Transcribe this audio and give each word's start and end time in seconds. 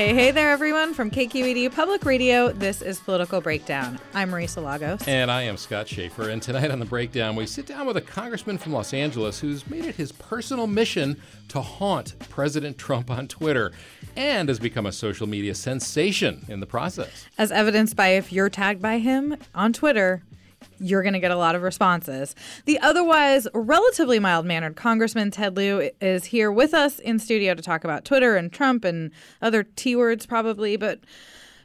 Hey, 0.00 0.14
hey 0.14 0.30
there, 0.30 0.50
everyone. 0.50 0.94
From 0.94 1.10
KQED 1.10 1.74
Public 1.74 2.06
Radio, 2.06 2.52
this 2.52 2.80
is 2.80 2.98
Political 3.00 3.42
Breakdown. 3.42 3.98
I'm 4.14 4.30
Marisa 4.30 4.64
Lagos. 4.64 5.06
And 5.06 5.30
I 5.30 5.42
am 5.42 5.58
Scott 5.58 5.86
Shafer. 5.86 6.30
And 6.30 6.40
tonight 6.40 6.70
on 6.70 6.78
The 6.78 6.86
Breakdown, 6.86 7.36
we 7.36 7.44
sit 7.44 7.66
down 7.66 7.86
with 7.86 7.98
a 7.98 8.00
congressman 8.00 8.56
from 8.56 8.72
Los 8.72 8.94
Angeles 8.94 9.40
who's 9.40 9.68
made 9.68 9.84
it 9.84 9.96
his 9.96 10.10
personal 10.10 10.66
mission 10.66 11.20
to 11.48 11.60
haunt 11.60 12.18
President 12.30 12.78
Trump 12.78 13.10
on 13.10 13.28
Twitter 13.28 13.72
and 14.16 14.48
has 14.48 14.58
become 14.58 14.86
a 14.86 14.92
social 14.92 15.26
media 15.26 15.54
sensation 15.54 16.46
in 16.48 16.60
the 16.60 16.66
process. 16.66 17.26
As 17.36 17.52
evidenced 17.52 17.94
by 17.94 18.08
if 18.08 18.32
you're 18.32 18.48
tagged 18.48 18.80
by 18.80 19.00
him 19.00 19.36
on 19.54 19.74
Twitter, 19.74 20.22
you're 20.80 21.02
going 21.02 21.12
to 21.12 21.20
get 21.20 21.30
a 21.30 21.36
lot 21.36 21.54
of 21.54 21.62
responses. 21.62 22.34
The 22.64 22.78
otherwise 22.80 23.46
relatively 23.54 24.18
mild 24.18 24.46
mannered 24.46 24.76
Congressman 24.76 25.30
Ted 25.30 25.56
Lieu 25.56 25.90
is 26.00 26.24
here 26.24 26.50
with 26.50 26.74
us 26.74 26.98
in 26.98 27.18
studio 27.18 27.54
to 27.54 27.62
talk 27.62 27.84
about 27.84 28.04
Twitter 28.04 28.36
and 28.36 28.52
Trump 28.52 28.84
and 28.84 29.10
other 29.42 29.62
T 29.62 29.94
words, 29.94 30.26
probably. 30.26 30.76
But 30.76 31.00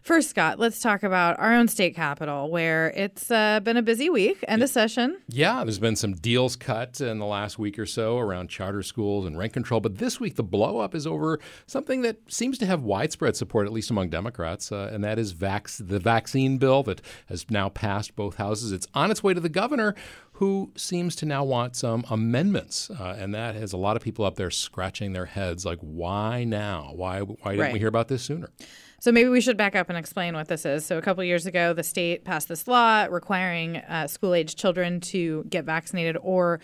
First, 0.05 0.29
Scott, 0.29 0.59
let's 0.59 0.81
talk 0.81 1.01
about 1.01 1.39
our 1.39 1.51
own 1.51 1.67
state 1.67 1.95
capital, 1.95 2.51
where 2.51 2.89
it's 2.95 3.31
uh, 3.31 3.59
been 3.61 3.75
a 3.75 3.81
busy 3.81 4.07
week, 4.07 4.45
and 4.47 4.61
a 4.61 4.67
session. 4.67 5.17
Yeah, 5.29 5.63
there's 5.63 5.79
been 5.79 5.95
some 5.95 6.13
deals 6.13 6.55
cut 6.55 7.01
in 7.01 7.17
the 7.17 7.25
last 7.25 7.57
week 7.57 7.79
or 7.79 7.87
so 7.87 8.19
around 8.19 8.49
charter 8.51 8.83
schools 8.83 9.25
and 9.25 9.35
rent 9.35 9.53
control. 9.53 9.79
But 9.81 9.97
this 9.97 10.19
week, 10.19 10.35
the 10.35 10.43
blowup 10.43 10.93
is 10.93 11.07
over 11.07 11.39
something 11.65 12.03
that 12.03 12.17
seems 12.31 12.59
to 12.59 12.67
have 12.67 12.83
widespread 12.83 13.35
support, 13.35 13.65
at 13.65 13.73
least 13.73 13.89
among 13.89 14.09
Democrats, 14.11 14.71
uh, 14.71 14.91
and 14.93 15.03
that 15.03 15.17
is 15.17 15.31
vac- 15.31 15.69
the 15.79 15.97
vaccine 15.97 16.59
bill 16.59 16.83
that 16.83 17.01
has 17.25 17.49
now 17.49 17.69
passed 17.69 18.15
both 18.15 18.35
houses. 18.35 18.71
It's 18.71 18.87
on 18.93 19.09
its 19.09 19.23
way 19.23 19.33
to 19.33 19.41
the 19.41 19.49
governor, 19.49 19.95
who 20.33 20.71
seems 20.77 21.15
to 21.15 21.25
now 21.25 21.43
want 21.43 21.75
some 21.75 22.05
amendments. 22.11 22.91
Uh, 22.91 23.15
and 23.17 23.33
that 23.33 23.55
has 23.55 23.73
a 23.73 23.77
lot 23.77 23.95
of 23.95 24.03
people 24.03 24.23
up 24.23 24.35
there 24.35 24.51
scratching 24.51 25.13
their 25.13 25.25
heads 25.25 25.65
like, 25.65 25.79
why 25.79 26.43
now? 26.43 26.91
Why, 26.93 27.21
why 27.21 27.53
didn't 27.53 27.59
Right. 27.59 27.73
we 27.73 27.79
hear 27.79 27.87
about 27.87 28.07
this 28.07 28.21
sooner? 28.21 28.49
So 29.05 29.11
maybe 29.11 29.29
we 29.29 29.39
should 29.39 29.55
back 29.55 29.75
up 29.75 29.87
and 29.89 29.99
explain 29.99 30.33
what 30.33 30.47
this 30.47 30.65
is. 30.65 30.83
So 30.83 30.97
a 30.97 31.01
couple 31.03 31.23
years 31.23 31.45
ago, 31.45 31.73
the 31.73 31.83
state 31.83 32.23
passed 32.23 32.47
this 32.47 32.67
law 32.67 33.03
requiring 33.03 33.77
uh, 33.77 34.07
school-age 34.07 34.55
children 34.55 34.99
to 35.01 35.45
get 35.47 35.63
vaccinated 35.63 36.17
or 36.23 36.59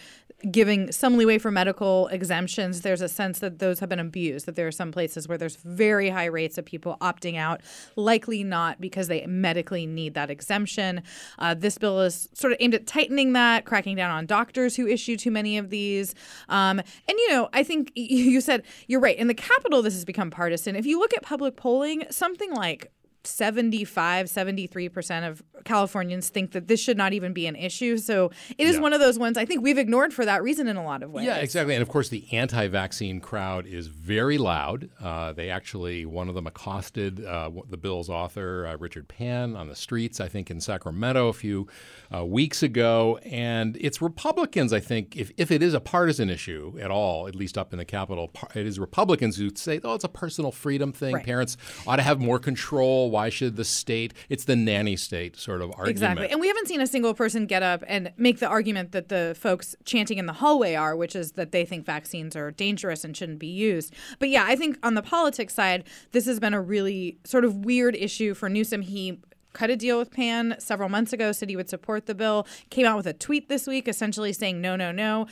giving 0.49 0.91
some 0.91 1.17
leeway 1.17 1.37
for 1.37 1.51
medical 1.51 2.07
exemptions. 2.07 2.81
There's 2.81 3.01
a 3.01 3.09
sense 3.09 3.39
that 3.39 3.59
those 3.59 3.79
have 3.79 3.89
been 3.89 3.99
abused. 3.99 4.45
That 4.45 4.55
there 4.55 4.67
are 4.67 4.71
some 4.71 4.91
places 4.91 5.27
where 5.27 5.37
there's 5.37 5.57
very 5.57 6.09
high 6.09 6.25
rates 6.25 6.57
of 6.57 6.65
people 6.65 6.97
opting 7.01 7.37
out, 7.37 7.61
likely 7.95 8.43
not 8.43 8.81
because 8.81 9.07
they 9.07 9.25
medically 9.27 9.85
need 9.85 10.13
that 10.15 10.29
exemption. 10.29 11.03
Uh, 11.37 11.53
this 11.53 11.77
bill 11.77 12.01
is 12.01 12.29
sort 12.33 12.53
of 12.53 12.57
aimed 12.59 12.73
at 12.73 12.87
tightening 12.87 13.33
that, 13.33 13.65
cracking 13.65 13.95
down 13.95 14.11
on 14.11 14.25
doctors 14.25 14.75
who 14.75 14.87
issue 14.87 15.15
too 15.15 15.31
many 15.31 15.57
of 15.57 15.69
these. 15.69 16.15
Um, 16.49 16.79
and 16.79 17.17
you 17.17 17.29
know, 17.29 17.49
I 17.53 17.63
think 17.63 17.91
you 17.95 18.41
said 18.41 18.63
you're 18.87 18.99
right. 18.99 19.17
In 19.17 19.27
the 19.27 19.33
capital, 19.33 19.81
this 19.81 19.93
has 19.93 20.05
become 20.05 20.31
partisan. 20.31 20.75
If 20.75 20.85
you 20.85 20.99
look 20.99 21.13
at 21.13 21.23
public 21.23 21.55
polling, 21.55 22.05
something 22.31 22.53
like 22.55 22.91
75 23.27 24.27
73% 24.27 25.27
of 25.29 25.43
californians 25.63 26.29
think 26.29 26.51
that 26.51 26.67
this 26.67 26.79
should 26.79 26.97
not 26.97 27.13
even 27.13 27.33
be 27.33 27.45
an 27.45 27.55
issue 27.55 27.97
so 27.97 28.31
it 28.57 28.67
is 28.67 28.75
Yeah. 28.75 28.81
one 28.81 28.93
of 28.93 28.99
those 28.99 29.19
ones 29.19 29.37
i 29.37 29.45
think 29.45 29.61
we've 29.61 29.77
ignored 29.77 30.13
for 30.13 30.25
that 30.25 30.41
reason 30.41 30.67
in 30.67 30.75
a 30.75 30.83
lot 30.83 31.03
of 31.03 31.11
ways 31.11 31.25
Yeah, 31.25 31.37
exactly. 31.37 31.75
And 31.75 31.81
of 31.81 31.89
course, 31.89 32.09
the 32.09 32.25
anti 32.31 32.67
vaccine 32.67 33.19
crowd 33.19 33.65
is 33.67 33.87
very 33.87 34.37
loud. 34.37 34.89
Uh, 34.99 35.33
they 35.33 35.49
actually, 35.49 36.05
one 36.05 36.29
of 36.29 36.35
them 36.35 36.47
accosted 36.47 37.23
uh, 37.23 37.51
the 37.69 37.77
bill's 37.77 38.09
author, 38.09 38.65
uh, 38.67 38.75
Richard 38.77 39.07
Pan, 39.07 39.55
on 39.55 39.67
the 39.67 39.75
streets, 39.75 40.19
I 40.19 40.27
think, 40.27 40.49
in 40.49 40.59
Sacramento 40.59 41.27
a 41.27 41.33
few 41.33 41.67
uh, 42.13 42.25
weeks 42.25 42.63
ago. 42.63 43.19
And 43.23 43.77
it's 43.79 44.01
Republicans, 44.01 44.73
I 44.73 44.79
think, 44.79 45.15
if, 45.15 45.31
if 45.37 45.51
it 45.51 45.61
is 45.61 45.73
a 45.73 45.79
partisan 45.79 46.29
issue 46.29 46.77
at 46.81 46.89
all, 46.89 47.27
at 47.27 47.35
least 47.35 47.57
up 47.57 47.71
in 47.71 47.77
the 47.77 47.85
Capitol, 47.85 48.31
it 48.55 48.65
is 48.65 48.79
Republicans 48.79 49.37
who 49.37 49.51
say, 49.55 49.79
oh, 49.83 49.93
it's 49.93 50.03
a 50.03 50.09
personal 50.09 50.51
freedom 50.51 50.91
thing. 50.91 51.13
Right. 51.15 51.25
Parents 51.25 51.55
ought 51.85 51.97
to 51.97 52.01
have 52.03 52.19
more 52.19 52.39
control. 52.39 53.10
Why 53.11 53.29
should 53.29 53.55
the 53.55 53.65
state? 53.65 54.13
It's 54.29 54.45
the 54.45 54.55
nanny 54.55 54.95
state 54.95 55.37
sort 55.37 55.61
of 55.61 55.69
argument. 55.71 55.89
Exactly. 55.89 56.29
And 56.29 56.39
we 56.39 56.47
haven't 56.47 56.67
seen 56.67 56.81
a 56.81 56.87
single 56.87 57.13
person 57.13 57.45
get 57.45 57.63
up 57.63 57.83
and 57.87 58.11
make 58.17 58.39
the 58.39 58.47
argument 58.47 58.91
that 58.93 59.09
the 59.09 59.35
folks 59.39 59.75
chanting 59.85 60.17
in 60.17 60.25
the 60.25 60.33
hallway 60.33 60.75
are, 60.75 60.95
which 60.95 61.15
is 61.15 61.33
that 61.33 61.51
they 61.51 61.65
think 61.65 61.85
vaccines 61.85 62.35
are 62.35 62.51
dangerous 62.51 63.03
and 63.03 63.15
shouldn't 63.15 63.39
be 63.39 63.47
used. 63.47 63.93
But 64.19 64.29
yeah, 64.29 64.45
I 64.47 64.55
think 64.55 64.77
on 64.83 64.95
the 64.95 65.03
politics 65.03 65.53
side, 65.53 65.83
this 66.11 66.25
has 66.25 66.39
been 66.39 66.53
a 66.53 66.61
really 66.61 67.17
sort 67.23 67.45
of 67.45 67.65
weird 67.65 67.95
issue 67.95 68.33
for 68.33 68.49
Newsom. 68.49 68.81
He 68.81 69.19
cut 69.53 69.69
a 69.69 69.75
deal 69.75 69.97
with 69.97 70.11
Pan 70.11 70.55
several 70.59 70.89
months 70.89 71.13
ago, 71.13 71.31
said 71.31 71.49
he 71.49 71.55
would 71.55 71.69
support 71.69 72.05
the 72.05 72.15
bill, 72.15 72.47
came 72.69 72.85
out 72.85 72.97
with 72.97 73.07
a 73.07 73.13
tweet 73.13 73.49
this 73.49 73.67
week 73.67 73.87
essentially 73.87 74.33
saying 74.33 74.61
no, 74.61 74.75
no, 74.75 74.91
no. 74.91 75.27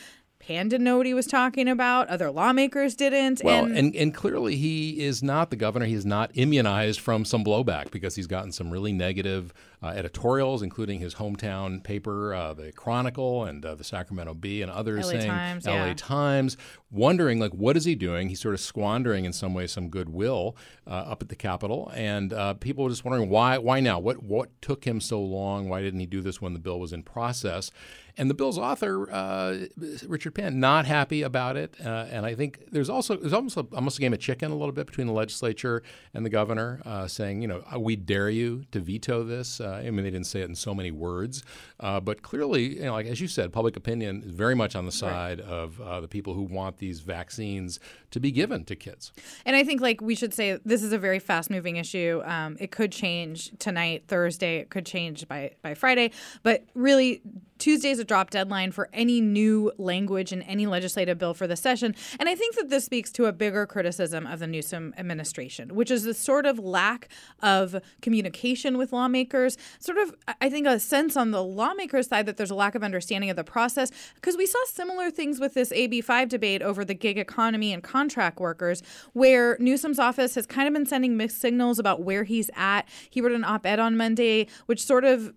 Pan 0.50 0.68
didn't 0.68 0.84
know 0.84 0.98
what 0.98 1.06
he 1.06 1.14
was 1.14 1.28
talking 1.28 1.68
about. 1.68 2.08
Other 2.08 2.32
lawmakers 2.32 2.96
didn't. 2.96 3.40
Well, 3.44 3.66
and, 3.66 3.78
and, 3.78 3.96
and 3.96 4.16
clearly 4.16 4.56
he 4.56 5.00
is 5.00 5.22
not 5.22 5.52
the 5.52 5.56
governor. 5.56 5.86
He 5.86 5.94
is 5.94 6.08
not 6.08 6.32
immunized 6.34 7.02
from 7.02 7.24
some 7.24 7.44
blowback 7.44 7.92
because 7.92 8.16
he's 8.16 8.26
gotten 8.26 8.52
some 8.52 8.72
really 8.72 8.92
negative 8.92 9.54
uh, 9.84 9.90
editorials, 9.90 10.64
including 10.64 11.02
his 11.02 11.14
hometown 11.14 11.84
paper, 11.84 12.34
uh, 12.34 12.56
the 12.56 12.72
Chronicle, 12.72 13.44
and 13.44 13.64
uh, 13.64 13.76
the 13.76 13.84
Sacramento 13.84 14.34
Bee, 14.34 14.64
and 14.64 14.72
others 14.72 15.06
LA 15.06 15.12
saying 15.12 15.30
Times, 15.30 15.68
LA 15.68 15.86
yeah. 15.86 15.94
Times, 15.94 16.58
wondering 16.90 17.40
like 17.40 17.52
what 17.52 17.78
is 17.78 17.86
he 17.86 17.94
doing? 17.94 18.30
He's 18.30 18.40
sort 18.40 18.56
of 18.56 18.60
squandering 18.60 19.26
in 19.26 19.34
some 19.34 19.54
way 19.54 19.68
some 19.68 19.90
goodwill 19.90 20.58
uh, 20.88 20.90
up 20.90 21.22
at 21.22 21.30
the 21.30 21.36
Capitol, 21.36 21.92
and 21.94 22.34
uh, 22.34 22.56
people 22.56 22.86
were 22.86 22.90
just 22.90 23.06
wondering 23.06 23.30
why 23.30 23.60
why 23.60 23.82
now? 23.82 24.00
What 24.00 24.24
what 24.24 24.50
took 24.64 24.86
him 24.86 25.00
so 25.00 25.22
long? 25.22 25.70
Why 25.70 25.82
didn't 25.82 26.00
he 26.00 26.08
do 26.08 26.22
this 26.22 26.42
when 26.42 26.54
the 26.54 26.60
bill 26.60 26.80
was 26.80 26.92
in 26.92 27.04
process? 27.04 27.70
And 28.20 28.30
the 28.30 28.34
bill's 28.34 28.58
author, 28.58 29.10
uh, 29.10 29.68
Richard 30.06 30.36
Pan, 30.36 30.60
not 30.60 30.86
happy 30.86 31.22
about 31.22 31.56
it. 31.56 31.76
Uh, 31.84 32.06
and 32.12 32.26
I 32.26 32.36
think 32.36 32.66
there's 32.70 32.90
also 32.90 33.16
there's 33.16 33.32
almost 33.32 33.56
a, 33.56 33.66
almost 33.74 33.98
a 33.98 34.02
game 34.02 34.12
of 34.12 34.20
chicken 34.20 34.52
a 34.52 34.56
little 34.56 34.74
bit 34.74 34.88
between 34.88 35.08
the 35.08 35.14
legislature 35.14 35.84
and 36.14 36.26
the 36.26 36.30
governor, 36.30 36.82
uh, 36.86 37.08
saying, 37.08 37.42
you 37.42 37.48
know, 37.48 37.64
we 37.80 37.96
dare 37.96 38.30
you 38.30 38.66
to 38.74 38.82
veto 38.82 39.24
this. 39.24 39.62
Uh, 39.62 39.82
I 39.86 39.90
mean, 39.90 40.04
they 40.04 40.12
didn't 40.12 40.28
say 40.28 40.42
it 40.42 40.50
in 40.50 40.56
so 40.56 40.76
many 40.76 40.92
words, 40.92 41.44
uh, 41.80 42.02
but 42.02 42.22
clearly, 42.22 42.76
you 42.76 42.84
know, 42.84 42.94
like 42.94 43.06
as 43.06 43.22
you 43.22 43.30
said, 43.30 43.54
public 43.54 43.78
opinion 43.78 44.24
is 44.24 44.32
very 44.32 44.54
much 44.54 44.76
on 44.76 44.86
the 44.86 44.92
side 44.92 45.40
of 45.40 45.80
uh, 45.80 46.02
the 46.02 46.10
people 46.10 46.34
who 46.34 46.44
want 46.44 46.78
these 46.78 47.00
vaccines 47.00 47.80
to 48.12 48.20
be 48.20 48.32
given 48.32 48.66
to 48.66 48.76
kids. 48.76 49.14
And 49.46 49.56
I 49.56 49.64
think 49.64 49.80
like 49.80 50.02
we 50.02 50.16
should 50.16 50.34
say 50.34 50.60
this 50.66 50.84
is 50.84 50.92
a 50.92 50.98
very 50.98 51.20
fast 51.20 51.50
moving 51.50 51.78
issue. 51.78 52.22
Um, 52.26 52.58
it 52.60 52.72
could 52.72 52.92
change 52.92 53.58
tonight, 53.60 54.04
Thursday. 54.10 54.58
It 54.58 54.70
could 54.70 54.86
change 54.86 55.26
by 55.30 55.52
by 55.62 55.74
Friday. 55.74 56.12
But 56.44 56.66
really, 56.74 57.22
Tuesday's 57.60 58.00
a 58.00 58.04
drop 58.04 58.30
deadline 58.32 58.72
for 58.72 58.90
any 58.94 59.22
new 59.22 59.72
language 59.78 60.32
in 60.32 60.42
any 60.44 60.66
legislative 60.66 61.18
bill 61.18 61.34
for 61.34 61.46
the 61.46 61.56
session. 61.56 61.94
And 62.20 62.28
I 62.28 62.36
think 62.36 62.56
that 62.56 62.70
this 62.70 62.86
speaks 62.86 63.12
to 63.12 63.26
a 63.26 63.32
bigger 63.32 63.66
criticism 63.66 64.26
of 64.26 64.40
the 64.40 64.48
Newsom 64.48 64.94
administration, 64.98 65.76
which 65.76 65.92
is 65.92 66.04
the 66.04 66.14
sort 66.14 66.46
of 66.46 66.58
lack 66.58 67.10
of 67.42 67.76
communication 68.02 68.78
with 68.78 68.92
lawmakers, 68.94 69.58
sort 69.80 69.98
of, 69.98 70.16
I 70.42 70.50
think, 70.50 70.66
a 70.66 70.80
sense 70.80 71.16
on 71.16 71.32
the 71.32 71.44
lawmakers' 71.44 72.08
side 72.08 72.26
that 72.26 72.38
there's 72.38 72.52
a 72.52 72.56
lack 72.56 72.76
of 72.76 72.84
understanding 72.84 73.30
of 73.30 73.36
the 73.36 73.44
process. 73.44 73.92
Because 74.16 74.38
we 74.38 74.46
saw 74.46 74.60
similar 74.66 75.12
things 75.12 75.40
with 75.40 75.54
this 75.54 75.72
AB5 75.72 76.30
debate 76.30 76.62
over 76.62 76.86
the 76.86 76.94
gig 76.94 77.18
economy 77.18 77.74
and 77.74 77.84
contract 77.84 78.40
workers, 78.40 78.82
where 79.14 79.58
Newsom's 79.60 80.00
office 80.00 80.36
has 80.36 80.46
kind 80.46 80.68
of 80.68 80.74
been 80.74 80.86
sending 80.86 81.18
mixed 81.18 81.40
signals 81.42 81.80
about 81.80 82.02
where 82.02 82.24
he's 82.24 82.50
at. 82.56 82.88
He 83.10 83.22
wrote 83.22 83.34
an 83.34 83.44
op 83.44 83.66
ed 83.66 83.80
on 83.80 83.98
Monday, 83.98 84.48
which 84.66 84.84
sort 84.84 85.04
of 85.04 85.34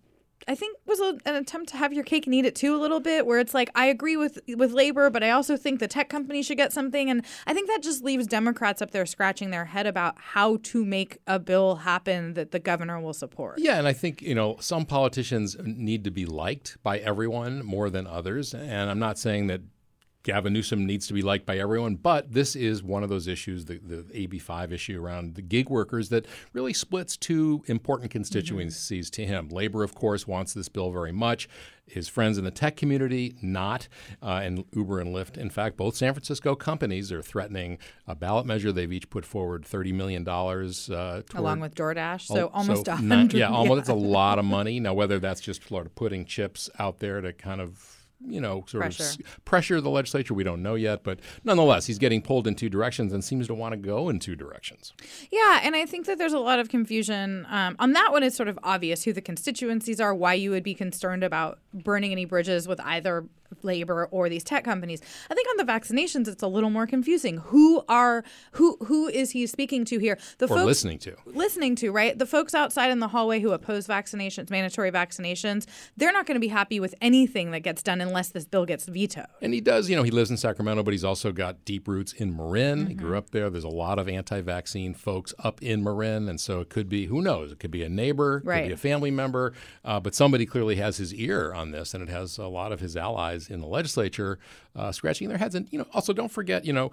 I 0.48 0.54
think 0.54 0.76
was 0.86 1.00
a, 1.00 1.18
an 1.24 1.36
attempt 1.36 1.70
to 1.70 1.76
have 1.76 1.92
your 1.92 2.04
cake 2.04 2.26
and 2.26 2.34
eat 2.34 2.44
it 2.44 2.54
too 2.54 2.74
a 2.74 2.78
little 2.78 3.00
bit, 3.00 3.26
where 3.26 3.38
it's 3.38 3.54
like 3.54 3.70
I 3.74 3.86
agree 3.86 4.16
with 4.16 4.38
with 4.56 4.72
labor, 4.72 5.10
but 5.10 5.22
I 5.22 5.30
also 5.30 5.56
think 5.56 5.80
the 5.80 5.88
tech 5.88 6.08
company 6.08 6.42
should 6.42 6.56
get 6.56 6.72
something, 6.72 7.10
and 7.10 7.24
I 7.46 7.54
think 7.54 7.68
that 7.68 7.82
just 7.82 8.02
leaves 8.02 8.26
Democrats 8.26 8.82
up 8.82 8.90
there 8.90 9.06
scratching 9.06 9.50
their 9.50 9.66
head 9.66 9.86
about 9.86 10.14
how 10.18 10.58
to 10.64 10.84
make 10.84 11.18
a 11.26 11.38
bill 11.38 11.76
happen 11.76 12.34
that 12.34 12.50
the 12.50 12.58
governor 12.58 13.00
will 13.00 13.14
support. 13.14 13.58
Yeah, 13.58 13.78
and 13.78 13.86
I 13.86 13.92
think 13.92 14.22
you 14.22 14.34
know 14.34 14.56
some 14.60 14.84
politicians 14.84 15.56
need 15.62 16.04
to 16.04 16.10
be 16.10 16.26
liked 16.26 16.76
by 16.82 16.98
everyone 16.98 17.64
more 17.64 17.90
than 17.90 18.06
others, 18.06 18.54
and 18.54 18.90
I'm 18.90 18.98
not 18.98 19.18
saying 19.18 19.46
that 19.48 19.60
Gavin 20.22 20.52
Newsom 20.52 20.86
needs 20.86 21.06
to 21.08 21.14
be 21.14 21.22
liked 21.22 21.46
by 21.46 21.58
everyone, 21.58 21.96
but 21.96 22.32
this 22.32 22.54
is 22.54 22.82
one 22.82 23.02
of 23.02 23.08
those 23.08 23.26
issues, 23.26 23.64
the, 23.64 23.78
the 23.78 24.28
AB5 24.28 24.70
issue 24.70 25.02
around 25.02 25.34
the 25.34 25.42
gig 25.42 25.68
workers, 25.68 26.10
that 26.10 26.26
really 26.52 26.72
splits 26.72 27.16
two 27.16 27.62
important 27.66 28.10
constituencies 28.10 29.10
mm-hmm. 29.10 29.22
to 29.22 29.26
him. 29.26 29.48
Labor, 29.48 29.82
of 29.82 29.94
course, 29.94 30.26
wants 30.26 30.54
this 30.54 30.68
bill 30.68 30.90
very 30.90 31.12
much. 31.12 31.48
His 31.86 32.08
friends 32.08 32.38
in 32.38 32.44
the 32.44 32.52
tech 32.52 32.76
community, 32.76 33.34
not. 33.42 33.88
Uh, 34.22 34.40
and 34.42 34.64
Uber 34.72 35.00
and 35.00 35.14
Lyft, 35.14 35.36
in 35.36 35.50
fact, 35.50 35.76
both 35.76 35.96
San 35.96 36.14
Francisco 36.14 36.54
companies 36.54 37.10
are 37.10 37.20
threatening 37.20 37.78
a 38.06 38.14
ballot 38.14 38.46
measure. 38.46 38.70
They've 38.70 38.92
each 38.92 39.10
put 39.10 39.24
forward 39.24 39.64
$30 39.64 39.92
million. 39.92 40.26
Uh, 40.26 41.22
toward, 41.22 41.34
Along 41.34 41.58
with 41.58 41.74
DoorDash, 41.74 42.22
so 42.22 42.46
oh, 42.46 42.50
almost 42.54 42.86
so 42.86 42.92
100 42.92 43.36
Yeah, 43.36 43.48
almost. 43.48 43.80
It's 43.80 43.88
a 43.88 43.94
lot 43.94 44.38
of 44.38 44.44
money. 44.44 44.78
Now, 44.78 44.94
whether 44.94 45.18
that's 45.18 45.40
just 45.40 45.66
sort 45.66 45.86
of 45.86 45.94
putting 45.96 46.24
chips 46.24 46.70
out 46.78 47.00
there 47.00 47.20
to 47.20 47.32
kind 47.32 47.60
of 47.60 48.01
you 48.26 48.40
know, 48.40 48.64
sort 48.66 48.82
pressure. 48.82 49.04
of 49.04 49.44
pressure 49.44 49.80
the 49.80 49.90
legislature. 49.90 50.34
We 50.34 50.44
don't 50.44 50.62
know 50.62 50.74
yet, 50.74 51.02
but 51.02 51.20
nonetheless, 51.44 51.86
he's 51.86 51.98
getting 51.98 52.22
pulled 52.22 52.46
in 52.46 52.54
two 52.54 52.68
directions 52.68 53.12
and 53.12 53.22
seems 53.24 53.46
to 53.48 53.54
want 53.54 53.72
to 53.72 53.76
go 53.76 54.08
in 54.08 54.18
two 54.18 54.36
directions. 54.36 54.92
Yeah, 55.30 55.60
and 55.62 55.74
I 55.74 55.86
think 55.86 56.06
that 56.06 56.18
there's 56.18 56.32
a 56.32 56.38
lot 56.38 56.58
of 56.58 56.68
confusion 56.68 57.46
um, 57.50 57.76
on 57.78 57.92
that 57.92 58.12
one. 58.12 58.22
It's 58.22 58.36
sort 58.36 58.48
of 58.48 58.58
obvious 58.62 59.04
who 59.04 59.12
the 59.12 59.20
constituencies 59.20 60.00
are, 60.00 60.14
why 60.14 60.34
you 60.34 60.50
would 60.50 60.62
be 60.64 60.74
concerned 60.74 61.24
about 61.24 61.58
burning 61.72 62.12
any 62.12 62.24
bridges 62.24 62.68
with 62.68 62.80
either 62.80 63.26
labor 63.62 64.08
or 64.10 64.28
these 64.28 64.44
tech 64.44 64.64
companies. 64.64 65.00
I 65.30 65.34
think 65.34 65.48
on 65.48 65.64
the 65.64 65.70
vaccinations, 65.70 66.28
it's 66.28 66.42
a 66.42 66.48
little 66.48 66.70
more 66.70 66.86
confusing. 66.86 67.38
Who 67.38 67.82
are 67.88 68.24
who 68.52 68.76
who 68.84 69.08
is 69.08 69.30
he 69.30 69.46
speaking 69.46 69.84
to 69.86 69.98
here? 69.98 70.18
The 70.38 70.46
or 70.46 70.48
folks 70.48 70.64
listening 70.64 70.98
to 71.00 71.16
listening 71.26 71.76
to 71.76 71.90
right 71.90 72.18
the 72.18 72.26
folks 72.26 72.54
outside 72.54 72.90
in 72.90 73.00
the 73.00 73.08
hallway 73.08 73.40
who 73.40 73.52
oppose 73.52 73.86
vaccinations, 73.86 74.50
mandatory 74.50 74.90
vaccinations. 74.90 75.66
They're 75.96 76.12
not 76.12 76.26
going 76.26 76.36
to 76.36 76.40
be 76.40 76.48
happy 76.48 76.80
with 76.80 76.94
anything 77.00 77.50
that 77.52 77.60
gets 77.60 77.82
done 77.82 78.00
unless 78.00 78.30
this 78.30 78.44
bill 78.44 78.66
gets 78.66 78.86
vetoed. 78.86 79.26
And 79.40 79.52
he 79.54 79.60
does, 79.60 79.88
you 79.88 79.96
know, 79.96 80.02
he 80.02 80.10
lives 80.10 80.30
in 80.30 80.36
Sacramento, 80.36 80.82
but 80.82 80.92
he's 80.92 81.04
also 81.04 81.32
got 81.32 81.64
deep 81.64 81.88
roots 81.88 82.12
in 82.12 82.36
Marin. 82.36 82.80
Mm-hmm. 82.80 82.88
He 82.88 82.94
grew 82.94 83.16
up 83.16 83.30
there. 83.30 83.50
There's 83.50 83.64
a 83.64 83.68
lot 83.68 83.98
of 83.98 84.08
anti-vaccine 84.08 84.94
folks 84.94 85.34
up 85.38 85.62
in 85.62 85.82
Marin, 85.82 86.28
and 86.28 86.40
so 86.40 86.60
it 86.60 86.68
could 86.68 86.88
be 86.88 87.06
who 87.06 87.22
knows? 87.22 87.52
It 87.52 87.58
could 87.58 87.70
be 87.70 87.82
a 87.82 87.88
neighbor, 87.88 88.42
right. 88.44 88.62
could 88.62 88.68
be 88.68 88.74
a 88.74 88.76
family 88.76 89.10
member, 89.10 89.52
uh, 89.84 90.00
but 90.00 90.14
somebody 90.14 90.46
clearly 90.46 90.76
has 90.76 90.96
his 90.96 91.14
ear 91.14 91.52
on 91.52 91.70
this, 91.70 91.94
and 91.94 92.02
it 92.02 92.08
has 92.08 92.38
a 92.38 92.46
lot 92.46 92.72
of 92.72 92.80
his 92.80 92.96
allies 92.96 93.41
in 93.50 93.60
the 93.60 93.66
legislature 93.66 94.38
uh, 94.76 94.92
scratching 94.92 95.28
their 95.28 95.38
heads. 95.38 95.54
And 95.54 95.68
you 95.70 95.78
know, 95.78 95.86
also 95.92 96.12
don't 96.12 96.30
forget, 96.30 96.64
you 96.64 96.72
know, 96.72 96.92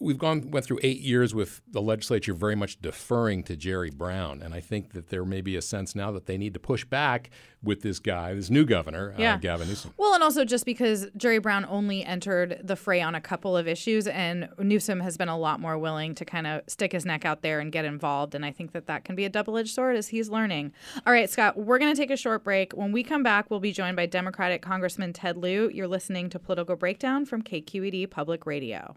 we've 0.00 0.18
gone 0.18 0.50
went 0.50 0.64
through 0.64 0.80
eight 0.82 1.00
years 1.00 1.34
with 1.34 1.60
the 1.70 1.82
legislature 1.82 2.32
very 2.32 2.56
much 2.56 2.80
deferring 2.80 3.42
to 3.44 3.56
Jerry 3.56 3.90
Brown, 3.90 4.42
and 4.42 4.54
I 4.54 4.60
think 4.60 4.92
that 4.92 5.10
there 5.10 5.24
may 5.24 5.42
be 5.42 5.56
a 5.56 5.62
sense 5.62 5.94
now 5.94 6.10
that 6.12 6.26
they 6.26 6.38
need 6.38 6.54
to 6.54 6.60
push 6.60 6.84
back 6.84 7.30
with 7.62 7.82
this 7.82 7.98
guy, 7.98 8.32
this 8.34 8.48
new 8.48 8.64
governor, 8.64 9.12
uh, 9.12 9.20
yeah. 9.20 9.34
uh, 9.34 9.36
Gavin 9.36 9.68
Newsom. 9.68 9.92
Well, 9.98 10.14
and 10.14 10.22
also 10.22 10.44
just 10.44 10.64
because 10.64 11.06
Jerry 11.16 11.38
Brown 11.38 11.66
only 11.68 12.02
entered 12.02 12.60
the 12.64 12.74
fray 12.74 13.02
on 13.02 13.14
a 13.14 13.20
couple 13.20 13.56
of 13.56 13.68
issues, 13.68 14.06
and 14.06 14.48
Newsom 14.58 15.00
has 15.00 15.18
been 15.18 15.28
a 15.28 15.38
lot 15.38 15.60
more 15.60 15.76
willing 15.76 16.14
to 16.14 16.24
kind 16.24 16.46
of 16.46 16.62
stick 16.66 16.92
his 16.92 17.04
neck 17.04 17.24
out 17.24 17.42
there 17.42 17.60
and 17.60 17.70
get 17.70 17.84
involved, 17.84 18.34
and 18.34 18.44
I 18.44 18.52
think 18.52 18.72
that 18.72 18.86
that 18.86 19.04
can 19.04 19.14
be 19.14 19.26
a 19.26 19.28
double-edged 19.28 19.74
sword 19.74 19.96
as 19.96 20.08
he's 20.08 20.30
learning. 20.30 20.72
All 21.06 21.12
right, 21.12 21.28
Scott, 21.28 21.58
we're 21.58 21.78
going 21.78 21.94
to 21.94 22.00
take 22.00 22.10
a 22.10 22.16
short 22.16 22.42
break. 22.42 22.72
When 22.72 22.92
we 22.92 23.04
come 23.04 23.22
back, 23.22 23.50
we'll 23.50 23.60
be 23.60 23.72
joined 23.72 23.96
by 23.96 24.06
Democratic 24.06 24.62
Congressman 24.62 25.12
Ted 25.12 25.36
Lieu. 25.36 25.70
You're 25.72 25.88
listening 25.88 26.30
to 26.30 26.38
Political 26.38 26.76
Breakdown 26.76 27.26
from 27.26 27.42
KQED 27.42 28.10
Public 28.10 28.46
Radio. 28.46 28.96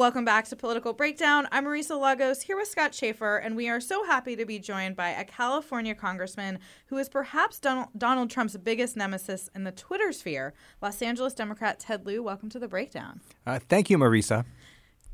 Welcome 0.00 0.24
back 0.24 0.46
to 0.46 0.56
Political 0.56 0.94
Breakdown. 0.94 1.46
I'm 1.52 1.66
Marisa 1.66 2.00
Lagos 2.00 2.40
here 2.40 2.56
with 2.56 2.68
Scott 2.68 2.94
Shafer, 2.94 3.36
and 3.36 3.54
we 3.54 3.68
are 3.68 3.82
so 3.82 4.02
happy 4.06 4.34
to 4.34 4.46
be 4.46 4.58
joined 4.58 4.96
by 4.96 5.10
a 5.10 5.26
California 5.26 5.94
congressman 5.94 6.58
who 6.86 6.96
is 6.96 7.10
perhaps 7.10 7.60
Donald, 7.60 7.88
Donald 7.98 8.30
Trump's 8.30 8.56
biggest 8.56 8.96
nemesis 8.96 9.50
in 9.54 9.64
the 9.64 9.72
Twitter 9.72 10.10
sphere, 10.10 10.54
Los 10.80 11.02
Angeles 11.02 11.34
Democrat 11.34 11.78
Ted 11.78 12.06
Lieu. 12.06 12.22
Welcome 12.22 12.48
to 12.48 12.58
the 12.58 12.66
Breakdown. 12.66 13.20
Uh, 13.46 13.58
thank 13.58 13.90
you, 13.90 13.98
Marisa. 13.98 14.46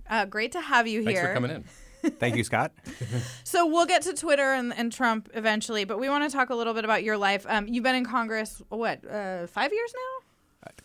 Uh, 0.09 0.25
great 0.25 0.53
to 0.53 0.61
have 0.61 0.87
you 0.87 1.01
here. 1.01 1.07
Thanks 1.07 1.21
for 1.21 1.35
coming 1.35 1.51
in. 1.51 1.65
Thank 2.21 2.37
you, 2.37 2.45
Scott. 2.45 2.71
so 3.43 3.67
we'll 3.67 3.87
get 3.87 4.03
to 4.03 4.15
Twitter 4.15 4.53
and, 4.53 4.73
and, 4.73 4.93
Trump 4.93 5.29
eventually, 5.35 5.85
but 5.85 5.99
we 5.99 6.09
want 6.09 6.23
to 6.23 6.31
talk 6.31 6.51
a 6.51 6.55
little 6.55 6.75
bit 6.75 6.85
about 6.85 7.03
your 7.03 7.17
life. 7.19 7.45
Um, 7.49 7.67
you've 7.67 7.83
been 7.83 7.97
in 7.97 8.05
Congress, 8.05 8.63
what, 8.69 9.05
uh, 9.05 9.49
five 9.49 9.73
years 9.73 9.93
now? 9.93 10.16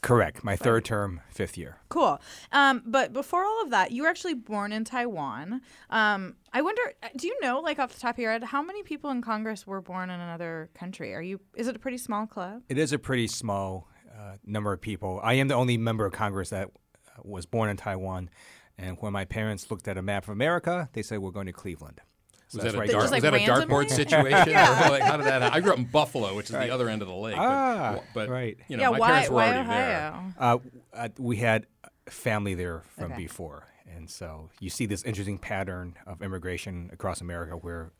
Correct. 0.01 0.43
My 0.43 0.55
third 0.55 0.83
term, 0.83 1.21
fifth 1.29 1.57
year. 1.57 1.77
Cool. 1.89 2.19
Um, 2.51 2.81
but 2.85 3.13
before 3.13 3.45
all 3.45 3.61
of 3.61 3.69
that, 3.69 3.91
you 3.91 4.01
were 4.01 4.09
actually 4.09 4.33
born 4.33 4.71
in 4.71 4.83
Taiwan. 4.83 5.61
Um, 5.91 6.35
I 6.53 6.63
wonder, 6.63 6.81
uh, 7.03 7.09
do 7.15 7.27
you 7.27 7.39
know, 7.39 7.59
like 7.59 7.77
off 7.77 7.93
the 7.93 7.99
top 7.99 8.15
of 8.15 8.19
your 8.19 8.31
head, 8.31 8.43
how 8.43 8.63
many 8.63 8.81
people 8.81 9.11
in 9.11 9.21
Congress 9.21 9.67
were 9.67 9.79
born 9.79 10.09
in 10.09 10.19
another 10.19 10.71
country? 10.73 11.13
Are 11.13 11.21
you? 11.21 11.39
Is 11.55 11.67
it 11.67 11.75
a 11.75 11.79
pretty 11.79 11.99
small 11.99 12.25
club? 12.25 12.63
It 12.67 12.79
is 12.79 12.93
a 12.93 12.99
pretty 12.99 13.27
small 13.27 13.87
uh, 14.17 14.37
number 14.43 14.73
of 14.73 14.81
people. 14.81 15.19
I 15.23 15.35
am 15.35 15.47
the 15.47 15.55
only 15.55 15.77
member 15.77 16.05
of 16.05 16.13
Congress 16.13 16.49
that 16.49 16.69
uh, 16.69 17.21
was 17.23 17.45
born 17.45 17.69
in 17.69 17.77
Taiwan. 17.77 18.31
And 18.79 18.97
when 19.01 19.13
my 19.13 19.25
parents 19.25 19.69
looked 19.69 19.87
at 19.87 19.97
a 19.97 20.01
map 20.01 20.23
of 20.23 20.29
America, 20.29 20.89
they 20.93 21.03
said, 21.03 21.19
"We're 21.19 21.29
going 21.29 21.45
to 21.45 21.53
Cleveland." 21.53 22.01
Was, 22.53 22.63
that, 22.63 22.73
a 22.75 22.87
dark, 22.87 23.11
like 23.11 23.23
was 23.23 23.23
that 23.23 23.33
a 23.33 23.39
dartboard 23.39 23.89
situation? 23.89 24.49
yeah. 24.49 24.89
like, 24.89 25.01
how 25.01 25.17
did 25.17 25.25
that 25.25 25.41
happen? 25.41 25.57
I 25.57 25.59
grew 25.61 25.71
up 25.71 25.77
in 25.77 25.85
Buffalo, 25.85 26.35
which 26.35 26.49
is 26.49 26.55
right. 26.55 26.67
the 26.67 26.73
other 26.73 26.89
end 26.89 27.01
of 27.01 27.07
the 27.07 27.13
lake. 27.13 27.35
Ah, 27.37 27.93
but, 27.95 28.03
but 28.13 28.29
right. 28.29 28.57
You 28.67 28.77
know, 28.77 28.83
yeah, 28.83 28.89
my 28.89 28.99
why, 28.99 29.07
parents 29.07 29.29
were 29.29 29.35
why 29.35 29.45
already 29.47 29.59
Ohio? 29.59 29.75
there. 29.77 30.33
Uh, 30.39 30.57
uh, 30.93 31.07
we 31.17 31.37
had 31.37 31.67
family 32.09 32.53
there 32.53 32.83
from 32.97 33.13
Okay. 33.13 33.23
before, 33.23 33.67
and 33.95 34.09
so 34.09 34.49
you 34.59 34.69
see 34.69 34.85
this 34.85 35.03
interesting 35.03 35.37
pattern 35.37 35.95
of 36.05 36.21
immigration 36.21 36.89
across 36.93 37.21
America 37.21 37.55
where 37.55 37.91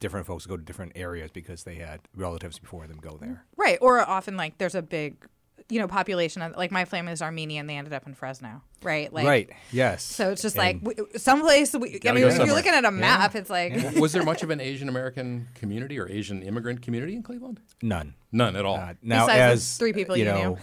different 0.00 0.26
folks 0.26 0.46
go 0.46 0.56
to 0.56 0.62
different 0.62 0.92
areas 0.94 1.30
because 1.30 1.64
they 1.64 1.76
had 1.76 2.00
relatives 2.14 2.58
before 2.58 2.86
them 2.86 2.98
go 2.98 3.16
there. 3.16 3.44
Right. 3.56 3.78
Or 3.80 4.00
often 4.00 4.36
like 4.36 4.58
there's 4.58 4.74
a 4.74 4.82
big, 4.82 5.26
you 5.70 5.78
know, 5.78 5.86
population 5.88 6.40
of 6.42 6.56
like 6.56 6.70
my 6.70 6.84
family 6.84 7.12
is 7.12 7.20
Armenian. 7.20 7.66
They 7.66 7.76
ended 7.76 7.92
up 7.92 8.06
in 8.06 8.14
Fresno. 8.14 8.62
Right. 8.82 9.12
Like, 9.12 9.26
right. 9.26 9.50
Yes. 9.70 10.02
So 10.02 10.30
it's 10.30 10.40
just 10.42 10.56
And- 10.56 10.82
like 10.82 10.96
w- 10.96 11.08
someplace. 11.18 11.74
We, 11.74 12.00
I 12.06 12.12
mean, 12.12 12.22
go 12.22 12.28
if 12.28 12.36
you're 12.38 12.46
looking 12.54 12.72
at 12.72 12.84
a 12.84 12.90
map, 12.90 13.34
it's 13.34 13.50
like 13.50 13.74
Was 13.96 14.12
there 14.12 14.22
much 14.22 14.42
of 14.42 14.50
an 14.50 14.60
Asian 14.60 14.88
American 14.88 15.46
community 15.54 15.98
or 15.98 16.08
Asian 16.08 16.42
immigrant 16.42 16.80
community 16.82 17.14
in 17.14 17.22
Cleveland? 17.22 17.60
none. 17.82 18.14
None 18.32 18.56
at 18.56 18.64
all. 18.64 18.76
Uh, 18.76 18.94
now, 19.02 19.26
Besides 19.26 19.38
the 19.38 19.42
as 19.44 19.76
three 19.78 19.92
people 19.92 20.16
you 20.16 20.24
know, 20.26 20.54
knew. 20.54 20.58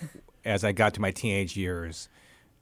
as 0.45 0.63
I 0.63 0.71
got 0.71 0.93
to 0.95 1.01
my 1.01 1.12
teenage 1.12 1.55
years, 1.57 2.09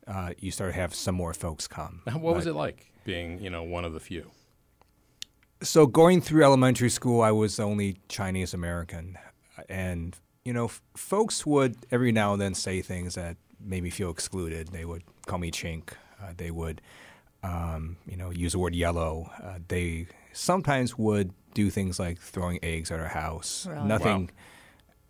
uh, 0.08 0.32
you 0.38 0.50
started 0.52 0.74
to 0.74 0.80
have 0.80 0.94
some 0.96 1.16
more 1.16 1.34
folks 1.34 1.68
come. 1.68 2.02
Now, 2.08 2.18
what 2.18 2.36
was 2.36 2.46
it 2.48 2.56
like 2.56 2.92
being, 3.06 3.40
you 3.42 3.50
know, 3.50 3.64
one 3.64 3.86
of 3.86 3.94
the 3.94 4.00
few? 4.00 4.32
So 5.62 5.86
going 5.88 6.20
through 6.22 6.44
elementary 6.44 6.90
school, 6.90 7.22
I 7.22 7.32
was 7.32 7.56
the 7.58 7.64
only 7.64 7.98
Chinese 8.10 8.54
American, 8.54 9.18
and 9.70 10.18
you 10.46 10.54
know, 10.54 10.66
f- 10.66 10.82
folks 10.96 11.46
would 11.46 11.78
every 11.92 12.12
now 12.12 12.34
and 12.34 12.42
then 12.42 12.54
say 12.54 12.82
things 12.82 13.16
that 13.16 13.38
made 13.60 13.84
me 13.84 13.90
feel 13.90 14.10
excluded. 14.10 14.70
They 14.70 14.86
would 14.86 15.04
call 15.26 15.40
me 15.40 15.52
chink. 15.52 15.90
Uh, 16.22 16.34
they 16.36 16.52
would, 16.52 16.82
um, 17.44 17.98
you 18.06 18.18
know, 18.18 18.30
use 18.30 18.54
the 18.54 18.60
word 18.60 18.76
yellow. 18.76 19.30
Uh, 19.42 19.60
they 19.68 20.08
sometimes 20.34 20.98
would 20.98 21.34
do 21.54 21.70
things 21.70 22.00
like 22.00 22.20
throwing 22.20 22.60
eggs 22.64 22.92
at 22.92 23.00
our 23.00 23.08
house. 23.08 23.68
Really? 23.68 23.88
Nothing 23.88 24.32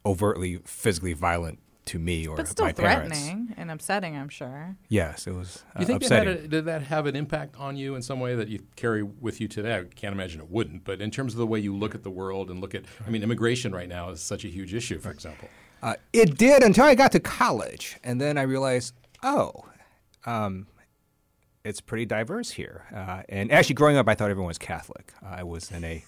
overtly 0.06 0.58
physically 0.66 1.14
violent 1.14 1.60
to 1.86 2.00
me 2.00 2.28
or 2.28 2.36
but 2.38 2.48
still 2.48 2.66
my 2.66 2.72
parents. 2.72 3.18
threatening 3.20 3.54
and 3.58 3.70
upsetting. 3.70 4.16
I'm 4.16 4.30
sure. 4.30 4.76
Yes, 4.90 5.28
it 5.28 5.34
was 5.34 5.64
uh, 5.76 5.80
you 5.82 5.86
think 5.86 6.02
that 6.04 6.12
had 6.12 6.28
a, 6.28 6.48
did 6.48 6.66
that 6.66 6.84
have 6.84 7.06
an 7.06 7.16
impact 7.16 7.56
on 7.60 7.76
you 7.76 7.96
in 7.96 8.02
some 8.02 8.20
way 8.20 8.36
that 8.36 8.48
you 8.48 8.60
carry 8.76 9.04
with 9.04 9.42
you 9.42 9.48
today? 9.48 9.78
I 9.78 9.84
can't 9.84 10.14
imagine 10.14 10.42
it 10.42 10.50
wouldn't, 10.50 10.84
but 10.84 11.02
in 11.02 11.12
terms 11.12 11.34
of 11.34 11.40
the 11.40 11.48
way 11.48 11.60
you 11.60 11.76
look 11.76 11.96
at 11.96 12.04
the 12.04 12.10
world 12.10 12.50
and 12.50 12.62
look 12.62 12.74
at, 12.76 12.84
I 13.06 13.10
mean, 13.10 13.24
immigration 13.24 13.74
right 13.74 13.90
now 13.90 14.10
is 14.10 14.22
such 14.22 14.46
a 14.46 14.48
huge 14.48 14.74
issue, 14.74 15.00
for 15.00 15.12
example. 15.12 15.50
Uh, 15.82 15.96
it 16.14 16.38
did 16.38 16.64
until 16.64 16.86
I 16.86 16.96
got 16.96 17.12
to 17.12 17.20
college, 17.20 17.98
and 18.04 18.20
then 18.22 18.38
I 18.38 18.44
realized, 18.44 18.94
oh, 19.22 19.52
um, 20.26 20.68
it's 21.66 21.82
pretty 21.82 22.06
diverse 22.06 22.52
here. 22.52 22.86
Uh, 22.96 23.24
and 23.30 23.52
actually, 23.52 23.76
growing 23.76 23.98
up, 23.98 24.08
I 24.08 24.16
thought 24.16 24.32
everyone 24.32 24.48
was 24.48 24.58
Catholic. 24.58 25.14
I 25.22 25.44
was 25.44 25.72
in 25.72 25.84
a 25.84 26.04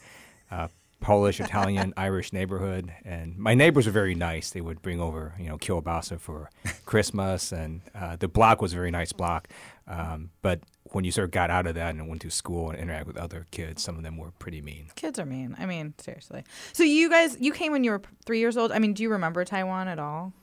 uh, 0.52 0.68
Polish, 1.00 1.40
Italian, 1.40 1.94
Irish 1.98 2.34
neighborhood, 2.34 2.92
and 3.04 3.38
my 3.38 3.54
neighbors 3.54 3.86
were 3.86 3.92
very 3.92 4.16
nice. 4.16 4.50
They 4.50 4.62
would 4.62 4.82
bring 4.82 5.00
over, 5.00 5.36
you 5.40 5.48
know, 5.48 5.58
kielbasa 5.58 6.20
for 6.20 6.50
Christmas, 6.86 7.52
and 7.52 7.82
uh, 7.94 8.16
the 8.16 8.28
block 8.28 8.62
was 8.62 8.74
a 8.74 8.76
very 8.76 8.92
nice 8.92 9.14
block. 9.14 9.48
Um, 9.88 10.32
but 10.42 10.62
when 10.92 11.04
you 11.04 11.12
sort 11.12 11.26
of 11.26 11.32
got 11.32 11.50
out 11.50 11.68
of 11.68 11.76
that 11.76 11.94
and 11.94 12.08
went 12.08 12.22
to 12.22 12.30
school 12.30 12.70
and 12.70 12.80
interact 12.80 13.08
with 13.08 13.18
other 13.18 13.46
kids, 13.52 13.84
some 13.84 13.98
of 13.98 14.04
them 14.04 14.18
were 14.18 14.32
pretty 14.40 14.62
mean. 14.62 14.90
Kids 14.96 15.20
are 15.20 15.26
mean. 15.26 15.56
I 15.60 15.66
mean, 15.66 15.94
seriously. 16.00 16.44
So 16.74 16.84
you 16.84 17.10
guys, 17.10 17.38
you 17.40 17.52
came 17.52 17.72
when 17.72 17.84
you 17.84 17.92
were 17.92 18.02
three 18.26 18.40
years 18.40 18.58
old. 18.58 18.72
I 18.72 18.80
mean, 18.80 18.94
do 18.94 19.04
you 19.04 19.10
remember 19.10 19.44
Taiwan 19.46 19.88
at 19.88 20.00
all? 20.00 20.34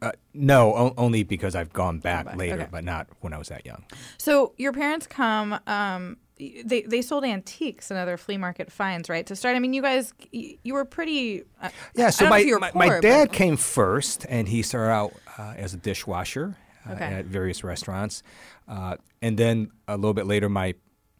Uh, 0.00 0.12
no, 0.32 0.74
o- 0.74 0.94
only 0.96 1.22
because 1.22 1.54
I've 1.54 1.72
gone 1.72 1.98
back, 1.98 2.26
back, 2.26 2.36
later, 2.36 2.54
okay. 2.54 2.68
but 2.70 2.84
not 2.84 3.08
when 3.20 3.32
I 3.32 3.38
was 3.38 3.48
that 3.48 3.66
young. 3.66 3.84
So 4.16 4.52
your 4.56 4.72
parents 4.72 5.06
come. 5.06 5.58
Um, 5.66 6.18
they 6.64 6.82
they 6.82 7.02
sold 7.02 7.24
antiques 7.24 7.90
and 7.90 7.98
other 7.98 8.16
flea 8.16 8.36
market 8.36 8.70
finds, 8.70 9.08
right? 9.08 9.26
To 9.26 9.36
start, 9.36 9.56
I 9.56 9.58
mean, 9.58 9.72
you 9.72 9.82
guys, 9.82 10.12
you 10.32 10.74
were 10.74 10.84
pretty. 10.84 11.42
Uh, 11.60 11.68
Yeah, 11.94 12.10
so 12.10 12.26
I 12.26 12.28
don't 12.28 12.28
know 12.28 12.30
my, 12.30 12.38
if 12.40 12.46
you 12.46 12.52
were 12.54 12.60
my, 12.60 12.70
poor, 12.70 12.78
my 12.80 12.88
but- 12.88 13.02
dad 13.02 13.32
came 13.32 13.56
first, 13.56 14.26
and 14.28 14.48
he 14.48 14.62
started 14.62 14.92
out 14.92 15.14
uh, 15.38 15.54
as 15.56 15.74
a 15.74 15.76
dishwasher 15.76 16.56
uh, 16.88 16.92
Okay. 16.92 17.04
at 17.04 17.24
various 17.26 17.64
restaurants. 17.64 18.22
Uh, 18.68 18.96
and 19.22 19.36
then 19.38 19.70
a 19.88 19.96
little 19.96 20.14
bit 20.14 20.26
later, 20.26 20.48
my 20.48 20.74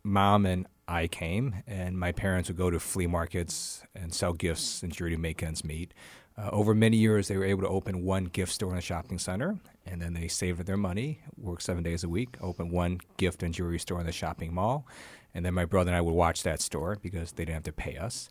mom 0.05 0.47
and 0.47 0.67
I 0.87 1.07
came, 1.07 1.55
and 1.67 1.99
my 1.99 2.13
parents 2.13 2.49
would 2.49 2.57
go 2.57 2.71
to 2.71 2.79
flea 2.81 3.07
markets 3.07 3.83
and 3.95 4.15
sell 4.15 4.33
gifts 4.33 4.83
and 4.83 4.93
jewelry 4.93 5.15
to 5.15 5.21
make 5.21 5.43
ends 5.43 5.65
meet. 5.65 5.93
Uh, 6.39 6.51
over 6.53 6.75
many 6.75 6.97
years, 6.97 7.27
they 7.27 7.37
were 7.37 7.45
able 7.45 7.63
to 7.63 7.69
open 7.69 8.05
one 8.05 8.25
gift 8.25 8.53
store 8.53 8.71
in 8.71 8.79
a 8.79 8.83
shopping 8.83 9.19
center, 9.19 9.59
and 9.87 10.01
then 10.01 10.15
they 10.15 10.29
saved 10.29 10.65
their 10.67 10.77
money, 10.77 11.21
worked 11.37 11.63
seven 11.63 11.83
days 11.83 12.05
a 12.05 12.09
week, 12.09 12.37
opened 12.41 12.71
one 12.71 13.01
gift 13.17 13.43
and 13.43 13.53
jewelry 13.53 13.79
store 13.79 13.99
in 13.99 14.07
the 14.07 14.13
shopping 14.13 14.55
mall. 14.55 14.87
And 15.35 15.45
then 15.45 15.55
my 15.55 15.65
brother 15.65 15.91
and 15.91 15.97
I 15.97 16.01
would 16.01 16.15
watch 16.15 16.45
that 16.45 16.61
store 16.61 16.97
because 17.03 17.33
they 17.33 17.45
didn't 17.45 17.55
have 17.55 17.63
to 17.65 17.73
pay 17.73 17.97
us. 17.97 18.29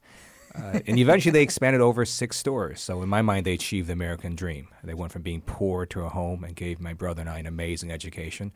Uh, 0.55 0.79
and 0.87 0.97
eventually 0.97 1.31
they 1.31 1.41
expanded 1.41 1.81
over 1.81 2.05
six 2.05 2.37
stores. 2.37 2.81
So 2.81 3.01
in 3.01 3.09
my 3.09 3.21
mind, 3.21 3.45
they 3.45 3.53
achieved 3.53 3.89
the 3.89 3.93
American 3.93 4.35
dream. 4.35 4.69
They 4.83 4.93
went 4.93 5.11
from 5.11 5.21
being 5.21 5.41
poor 5.41 5.85
to 5.87 6.01
a 6.01 6.09
home 6.09 6.43
and 6.43 6.55
gave 6.55 6.79
my 6.79 6.93
brother 6.93 7.21
and 7.21 7.29
I 7.29 7.39
an 7.39 7.45
amazing 7.45 7.91
education. 7.91 8.51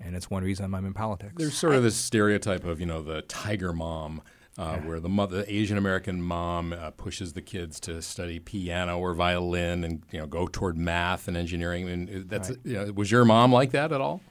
And 0.00 0.14
it's 0.14 0.28
one 0.28 0.42
reason 0.42 0.74
I'm 0.74 0.84
in 0.84 0.92
politics. 0.92 1.34
There's 1.36 1.56
sort 1.56 1.74
of 1.74 1.82
this 1.82 1.96
stereotype 1.96 2.64
of, 2.64 2.80
you 2.80 2.86
know, 2.86 3.02
the 3.02 3.22
tiger 3.22 3.72
mom. 3.72 4.22
Uh, 4.58 4.78
Where 4.78 5.00
the 5.00 5.08
mother, 5.10 5.44
Asian 5.48 5.76
American 5.76 6.22
mom, 6.22 6.72
uh, 6.72 6.90
pushes 6.92 7.34
the 7.34 7.42
kids 7.42 7.78
to 7.80 8.00
study 8.00 8.38
piano 8.38 8.98
or 8.98 9.12
violin, 9.12 9.84
and 9.84 10.02
you 10.10 10.18
know 10.18 10.26
go 10.26 10.46
toward 10.46 10.78
math 10.78 11.28
and 11.28 11.36
engineering. 11.36 11.88
And 11.88 12.30
that's 12.30 12.52
you 12.64 12.74
know, 12.74 12.92
was 12.92 13.10
your 13.10 13.24
mom 13.26 13.52
like 13.52 13.72
that 13.72 13.92
at 13.92 14.00
all? 14.00 14.22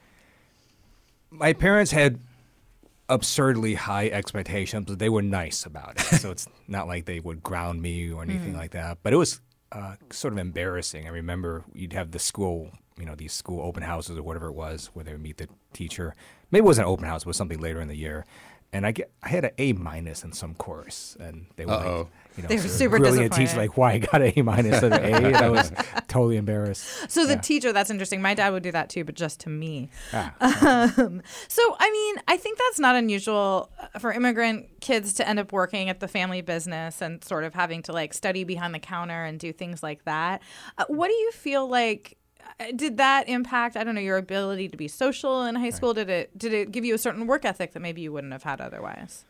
my 1.30 1.52
parents 1.52 1.90
had 1.90 2.18
absurdly 3.08 3.74
high 3.74 4.08
expectations, 4.08 4.86
but 4.86 4.98
they 4.98 5.08
were 5.08 5.22
nice 5.22 5.64
about 5.64 5.94
it. 5.96 6.18
so 6.18 6.30
it's 6.30 6.46
not 6.68 6.88
like 6.88 7.04
they 7.04 7.20
would 7.20 7.42
ground 7.42 7.82
me 7.82 8.10
or 8.10 8.22
anything 8.22 8.56
like 8.56 8.72
that. 8.72 8.98
But 9.02 9.12
it 9.12 9.16
was 9.16 9.40
uh, 9.72 9.96
sort 10.10 10.32
of 10.32 10.38
embarrassing. 10.38 11.06
I 11.06 11.10
remember 11.10 11.64
you'd 11.74 11.92
have 11.92 12.10
the 12.10 12.18
school, 12.18 12.70
you 12.98 13.04
know, 13.04 13.14
these 13.14 13.32
school 13.32 13.60
open 13.60 13.82
houses 13.82 14.18
or 14.18 14.22
whatever 14.22 14.48
it 14.48 14.54
was, 14.54 14.86
where 14.92 15.04
they 15.04 15.12
would 15.12 15.22
meet 15.22 15.36
the 15.36 15.48
teacher. 15.72 16.14
Maybe 16.50 16.60
it 16.60 16.64
wasn't 16.64 16.86
an 16.86 16.92
open 16.92 17.04
house; 17.06 17.22
it 17.22 17.26
was 17.26 17.36
something 17.36 17.60
later 17.60 17.80
in 17.80 17.88
the 17.88 17.96
year. 17.96 18.24
And 18.76 18.86
I 18.86 18.92
get, 18.92 19.10
I 19.22 19.28
had 19.30 19.44
an 19.46 19.50
A 19.58 19.72
minus 19.72 20.22
in 20.22 20.32
some 20.32 20.54
course, 20.54 21.16
and 21.18 21.46
they 21.56 21.64
were 21.64 21.72
Uh-oh. 21.72 21.98
like, 21.98 22.06
you 22.36 22.42
know, 22.42 22.48
They 22.50 22.56
were 22.56 22.62
super 22.68 22.98
grilling 22.98 23.22
the 23.22 23.30
teacher 23.30 23.56
like, 23.56 23.78
why 23.78 23.92
I 23.92 23.98
got 23.98 24.20
an 24.20 24.32
A 24.36 24.42
minus 24.42 24.66
instead 24.82 24.92
of 24.92 25.02
an 25.02 25.24
A. 25.24 25.26
And 25.28 25.36
I 25.36 25.48
was 25.48 25.72
totally 26.08 26.36
embarrassed. 26.36 27.10
So 27.10 27.24
the 27.26 27.36
teacher, 27.36 27.72
that's 27.72 27.88
interesting. 27.88 28.20
My 28.20 28.34
dad 28.34 28.50
would 28.50 28.62
do 28.62 28.72
that 28.72 28.90
too, 28.90 29.04
but 29.04 29.14
just 29.14 29.40
to 29.40 29.48
me. 29.48 29.88
Ah, 30.12 30.34
Um, 30.98 31.22
so, 31.48 31.62
I 31.78 31.90
mean, 31.90 32.16
I 32.28 32.36
think 32.36 32.58
that's 32.58 32.78
not 32.78 32.94
unusual 32.96 33.70
uh, 33.80 33.98
for 33.98 34.12
immigrant 34.12 34.66
kids 34.82 35.14
to 35.14 35.26
end 35.28 35.38
up 35.38 35.50
working 35.52 35.88
at 35.88 36.00
the 36.00 36.08
family 36.08 36.42
business 36.42 37.00
and 37.00 37.24
sort 37.24 37.44
of 37.44 37.54
having 37.54 37.82
to 37.84 37.92
like 37.92 38.12
study 38.12 38.44
behind 38.44 38.74
the 38.74 38.78
counter 38.78 39.24
and 39.24 39.40
do 39.40 39.52
things 39.52 39.82
like 39.82 40.04
that. 40.04 40.42
Uh, 40.76 40.84
what 40.88 41.08
do 41.08 41.14
you 41.14 41.32
feel 41.32 41.66
like? 41.66 42.15
Uh, 42.60 42.64
Did 42.74 42.96
that 42.98 43.28
impact? 43.28 43.76
I 43.76 43.84
don't 43.84 43.94
know 43.94 44.00
your 44.00 44.16
ability 44.16 44.68
to 44.68 44.76
be 44.76 44.88
social 44.88 45.42
in 45.44 45.54
high 45.56 45.70
school. 45.70 45.94
Did 45.94 46.08
it 46.10 46.36
did 46.38 46.52
it 46.52 46.72
give 46.72 46.84
you 46.84 46.94
a 46.94 46.98
certain 46.98 47.26
work 47.26 47.44
ethic 47.44 47.72
that 47.72 47.80
maybe 47.80 48.00
you 48.00 48.12
wouldn't 48.12 48.32
have 48.32 48.42
had 48.42 48.60
otherwise? 48.60 49.24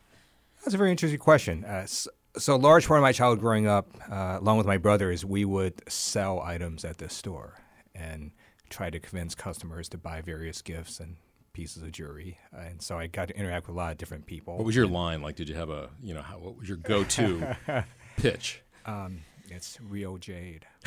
That's 0.64 0.74
a 0.74 0.78
very 0.78 0.90
interesting 0.90 1.20
question. 1.20 1.64
Uh, 1.64 1.82
s- 1.84 2.08
so, 2.38 2.54
a 2.54 2.56
large 2.56 2.86
part 2.86 2.98
of 2.98 3.02
my 3.02 3.12
childhood 3.12 3.40
growing 3.40 3.66
up, 3.66 3.88
uh, 4.10 4.38
along 4.40 4.58
with 4.58 4.66
my 4.66 4.76
brothers, 4.78 5.24
we 5.24 5.44
would 5.44 5.82
sell 5.90 6.40
items 6.40 6.84
at 6.84 6.98
this 6.98 7.14
store 7.14 7.54
and 7.94 8.30
try 8.68 8.90
to 8.90 8.98
convince 8.98 9.34
customers 9.34 9.88
to 9.90 9.96
buy 9.98 10.20
various 10.20 10.60
gifts 10.60 10.98
and 11.00 11.16
pieces 11.52 11.82
of 11.82 11.92
jewelry. 11.92 12.38
Uh, 12.54 12.60
and 12.60 12.82
so 12.82 12.98
I 12.98 13.06
got 13.06 13.28
to 13.28 13.38
interact 13.38 13.66
with 13.68 13.74
a 13.74 13.78
lot 13.78 13.92
of 13.92 13.98
different 13.98 14.26
people. 14.26 14.56
What 14.56 14.66
was 14.66 14.76
your 14.76 14.86
line 14.86 15.22
like? 15.22 15.36
Did 15.36 15.48
you 15.48 15.54
have 15.54 15.70
a 15.70 15.88
you 16.02 16.12
know 16.14 16.20
how, 16.22 16.38
what 16.38 16.58
was 16.58 16.68
your 16.68 16.76
go-to 16.78 17.56
pitch? 18.16 18.60
Um, 18.84 19.20
it's 19.50 19.78
real 19.80 20.18
Jade. 20.18 20.66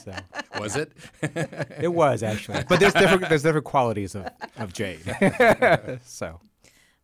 so, 0.00 0.10
uh, 0.10 0.22
Was 0.58 0.76
it? 0.76 0.92
it 1.80 1.92
was 1.92 2.22
actually, 2.22 2.62
but 2.68 2.80
there's 2.80 2.92
different 2.94 3.28
there's 3.28 3.42
different 3.42 3.64
qualities 3.66 4.14
of, 4.14 4.28
of 4.56 4.72
jade. 4.72 5.00
so 6.04 6.40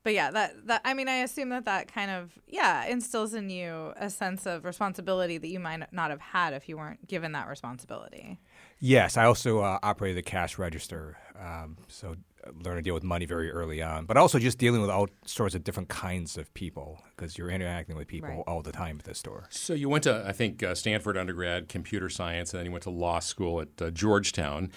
But 0.04 0.14
yeah, 0.14 0.30
that 0.30 0.66
that 0.68 0.80
I 0.84 0.94
mean, 0.94 1.08
I 1.08 1.16
assume 1.16 1.48
that 1.50 1.64
that 1.66 1.92
kind 1.92 2.10
of 2.10 2.32
yeah 2.46 2.84
instills 2.86 3.34
in 3.34 3.50
you 3.50 3.92
a 3.96 4.08
sense 4.08 4.46
of 4.46 4.64
responsibility 4.64 5.38
that 5.38 5.48
you 5.48 5.60
might 5.60 5.92
not 5.92 6.10
have 6.10 6.20
had 6.20 6.54
if 6.54 6.68
you 6.68 6.76
weren't 6.78 7.06
given 7.06 7.32
that 7.32 7.48
responsibility. 7.48 8.38
Yes, 8.80 9.16
I 9.16 9.24
also 9.24 9.60
uh, 9.60 9.78
operated 9.82 10.16
the 10.18 10.22
cash 10.22 10.56
register, 10.56 11.18
um, 11.38 11.76
so 11.88 12.14
uh, 12.46 12.50
learned 12.62 12.78
to 12.78 12.82
deal 12.82 12.94
with 12.94 13.02
money 13.02 13.26
very 13.26 13.50
early 13.50 13.82
on. 13.82 14.06
But 14.06 14.16
also 14.16 14.38
just 14.38 14.56
dealing 14.56 14.80
with 14.80 14.88
all 14.90 15.08
sorts 15.26 15.56
of 15.56 15.64
different 15.64 15.88
kinds 15.88 16.38
of 16.38 16.54
people 16.54 17.02
because 17.16 17.36
you're 17.36 17.50
interacting 17.50 17.96
with 17.96 18.06
people 18.06 18.28
Right. 18.28 18.44
all 18.46 18.62
the 18.62 18.70
time 18.70 18.96
at 19.00 19.04
the 19.04 19.14
store. 19.16 19.46
So 19.50 19.74
you 19.74 19.88
went 19.88 20.04
to, 20.04 20.24
I 20.24 20.30
think, 20.30 20.62
uh, 20.62 20.76
Stanford 20.76 21.16
undergrad, 21.18 21.68
computer 21.68 22.08
science, 22.08 22.52
and 22.52 22.58
then 22.60 22.66
you 22.66 22.70
went 22.72 22.84
to 22.84 22.90
law 22.90 23.18
school 23.18 23.60
at 23.60 23.82
uh, 23.82 23.90
Georgetown, 23.90 24.70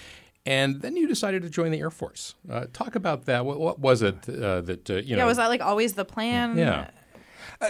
and 0.46 0.82
then 0.82 0.96
you 0.96 1.08
decided 1.08 1.44
to 1.44 1.50
join 1.50 1.72
the 1.72 1.80
Air 1.80 1.92
Force. 1.92 2.36
Uh, 2.50 2.66
talk 2.74 2.96
about 2.96 3.26
that. 3.26 3.46
What, 3.46 3.60
what 3.60 3.80
was 3.80 4.02
it 4.02 4.28
uh, 4.28 4.62
that 4.62 4.90
uh, 4.90 4.96
you 4.96 5.16
know? 5.16 5.24
yeah, 5.24 5.26
was 5.26 5.38
that 5.38 5.48
like 5.48 5.62
always 5.62 5.94
the 5.94 6.06
plan? 6.06 6.58
Yeah. 6.58 6.90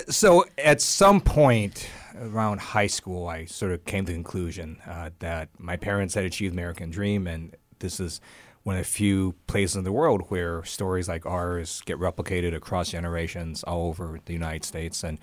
So 0.09 0.45
at 0.57 0.81
some 0.81 1.19
point 1.19 1.89
around 2.17 2.61
high 2.61 2.87
school, 2.87 3.27
I 3.27 3.45
sort 3.45 3.73
of 3.73 3.83
came 3.85 4.05
to 4.05 4.11
the 4.11 4.15
conclusion 4.15 4.79
uh, 4.87 5.09
that 5.19 5.49
my 5.57 5.75
parents 5.75 6.13
had 6.13 6.23
achieved 6.23 6.53
the 6.53 6.55
American 6.55 6.89
dream, 6.89 7.27
and 7.27 7.55
this 7.79 7.99
is 7.99 8.21
one 8.63 8.77
of 8.77 8.81
the 8.81 8.89
few 8.89 9.35
places 9.47 9.75
in 9.75 9.83
the 9.83 9.91
world 9.91 10.23
where 10.29 10.63
stories 10.63 11.09
like 11.09 11.25
ours 11.25 11.81
get 11.85 11.97
replicated 11.97 12.55
across 12.55 12.91
generations 12.91 13.63
all 13.63 13.87
over 13.87 14.19
the 14.25 14.33
United 14.33 14.63
States, 14.63 15.03
and 15.03 15.19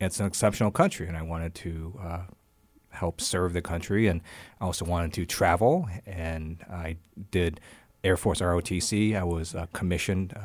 it's 0.00 0.20
an 0.20 0.26
exceptional 0.26 0.70
country, 0.70 1.08
and 1.08 1.16
I 1.16 1.22
wanted 1.22 1.54
to 1.56 1.98
uh, 2.00 2.20
help 2.92 3.20
serve 3.20 3.52
the 3.52 3.62
country, 3.62 4.06
and 4.06 4.20
I 4.60 4.64
also 4.64 4.84
wanted 4.84 5.12
to 5.14 5.26
travel, 5.26 5.88
and 6.06 6.64
I 6.70 6.96
did 7.30 7.60
Air 8.04 8.16
Force 8.16 8.40
ROTC. 8.40 9.16
I 9.16 9.24
was 9.24 9.54
uh, 9.54 9.66
commissioned 9.72 10.34
uh, 10.36 10.40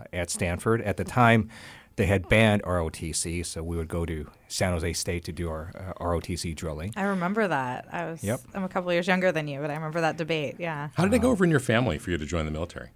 uh, 0.00 0.04
at 0.12 0.30
Stanford 0.30 0.82
at 0.82 0.96
the 0.96 1.04
time. 1.04 1.48
They 1.96 2.06
had 2.06 2.28
banned 2.28 2.62
ROTC, 2.62 3.44
so 3.44 3.62
we 3.62 3.76
would 3.76 3.88
go 3.88 4.06
to 4.06 4.30
San 4.48 4.72
Jose 4.72 4.94
State 4.94 5.24
to 5.24 5.32
do 5.32 5.50
our 5.50 5.94
uh, 5.98 6.02
ROTC 6.02 6.56
drilling. 6.56 6.92
I 6.96 7.02
remember 7.02 7.46
that. 7.46 7.86
I 7.92 8.06
was. 8.06 8.24
Yep. 8.24 8.40
I'm 8.54 8.64
a 8.64 8.68
couple 8.68 8.92
years 8.92 9.06
younger 9.06 9.30
than 9.30 9.46
you, 9.46 9.60
but 9.60 9.70
I 9.70 9.74
remember 9.74 10.00
that 10.00 10.16
debate. 10.16 10.56
Yeah. 10.58 10.88
How 10.94 11.04
did 11.04 11.12
it 11.12 11.20
go 11.20 11.30
over 11.30 11.44
in 11.44 11.50
your 11.50 11.60
family 11.60 11.98
for 11.98 12.10
you 12.10 12.18
to 12.18 12.24
join 12.24 12.46
the 12.46 12.50
military? 12.50 12.90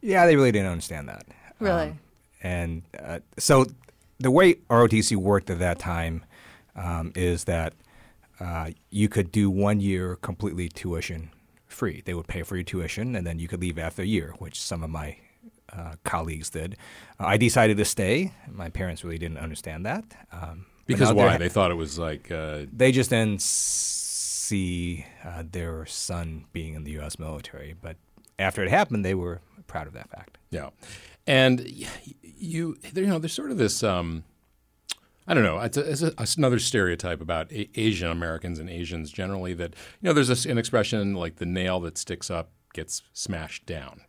Yeah, 0.00 0.26
they 0.26 0.36
really 0.36 0.52
didn't 0.52 0.68
understand 0.68 1.08
that. 1.08 1.26
Really. 1.60 1.90
Um, 1.90 1.98
and 2.42 2.82
uh, 2.98 3.20
so 3.38 3.66
the 4.18 4.30
way 4.30 4.54
ROTC 4.70 5.16
worked 5.16 5.50
at 5.50 5.58
that 5.58 5.78
time 5.78 6.24
um, 6.74 7.12
is 7.14 7.44
that 7.44 7.74
uh, 8.40 8.70
you 8.90 9.08
could 9.08 9.30
do 9.32 9.50
one 9.50 9.80
year 9.80 10.16
completely 10.16 10.68
tuition 10.68 11.30
free. 11.66 12.02
They 12.04 12.14
would 12.14 12.26
pay 12.28 12.42
for 12.42 12.56
your 12.56 12.64
tuition, 12.64 13.16
and 13.16 13.26
then 13.26 13.38
you 13.38 13.48
could 13.48 13.60
leave 13.60 13.78
after 13.78 14.02
a 14.02 14.06
year, 14.06 14.34
which 14.38 14.60
some 14.60 14.82
of 14.82 14.90
my 14.90 15.16
uh, 15.72 15.94
colleagues 16.04 16.50
did. 16.50 16.76
Uh, 17.18 17.26
I 17.26 17.36
decided 17.36 17.76
to 17.78 17.84
stay. 17.84 18.32
My 18.50 18.68
parents 18.68 19.04
really 19.04 19.18
didn't 19.18 19.38
understand 19.38 19.86
that. 19.86 20.04
Um, 20.30 20.66
Because 20.86 21.12
why? 21.12 21.38
They 21.38 21.48
thought 21.48 21.70
it 21.70 21.76
was 21.76 21.98
like 21.98 22.30
uh, 22.30 22.66
they 22.72 22.92
just 22.92 23.10
didn't 23.10 23.40
see 23.40 25.06
uh, 25.24 25.44
their 25.50 25.86
son 25.86 26.44
being 26.52 26.74
in 26.74 26.84
the 26.84 26.92
U.S. 26.92 27.18
military. 27.18 27.74
But 27.80 27.96
after 28.38 28.62
it 28.62 28.70
happened, 28.70 29.04
they 29.04 29.14
were 29.14 29.40
proud 29.66 29.86
of 29.86 29.94
that 29.94 30.10
fact. 30.10 30.38
Yeah, 30.50 30.70
and 31.26 31.60
you, 31.66 32.76
you 32.94 33.06
know, 33.06 33.18
there's 33.18 33.32
sort 33.32 33.50
of 33.50 33.56
this. 33.58 33.82
Um, 33.82 34.24
I 35.26 35.34
don't 35.34 35.44
know. 35.44 35.58
It's, 35.60 35.76
a, 35.76 35.90
it's, 35.90 36.02
a, 36.02 36.12
it's 36.18 36.36
another 36.36 36.58
stereotype 36.58 37.20
about 37.20 37.50
a- 37.52 37.70
Asian 37.80 38.10
Americans 38.10 38.58
and 38.58 38.68
Asians 38.68 39.10
generally 39.12 39.54
that 39.54 39.74
you 40.00 40.08
know 40.08 40.12
there's 40.12 40.28
this, 40.28 40.44
an 40.46 40.58
expression 40.58 41.14
like 41.14 41.36
the 41.36 41.46
nail 41.46 41.78
that 41.80 41.96
sticks 41.98 42.30
up 42.30 42.50
gets 42.74 43.02
smashed 43.12 43.64
down. 43.66 44.00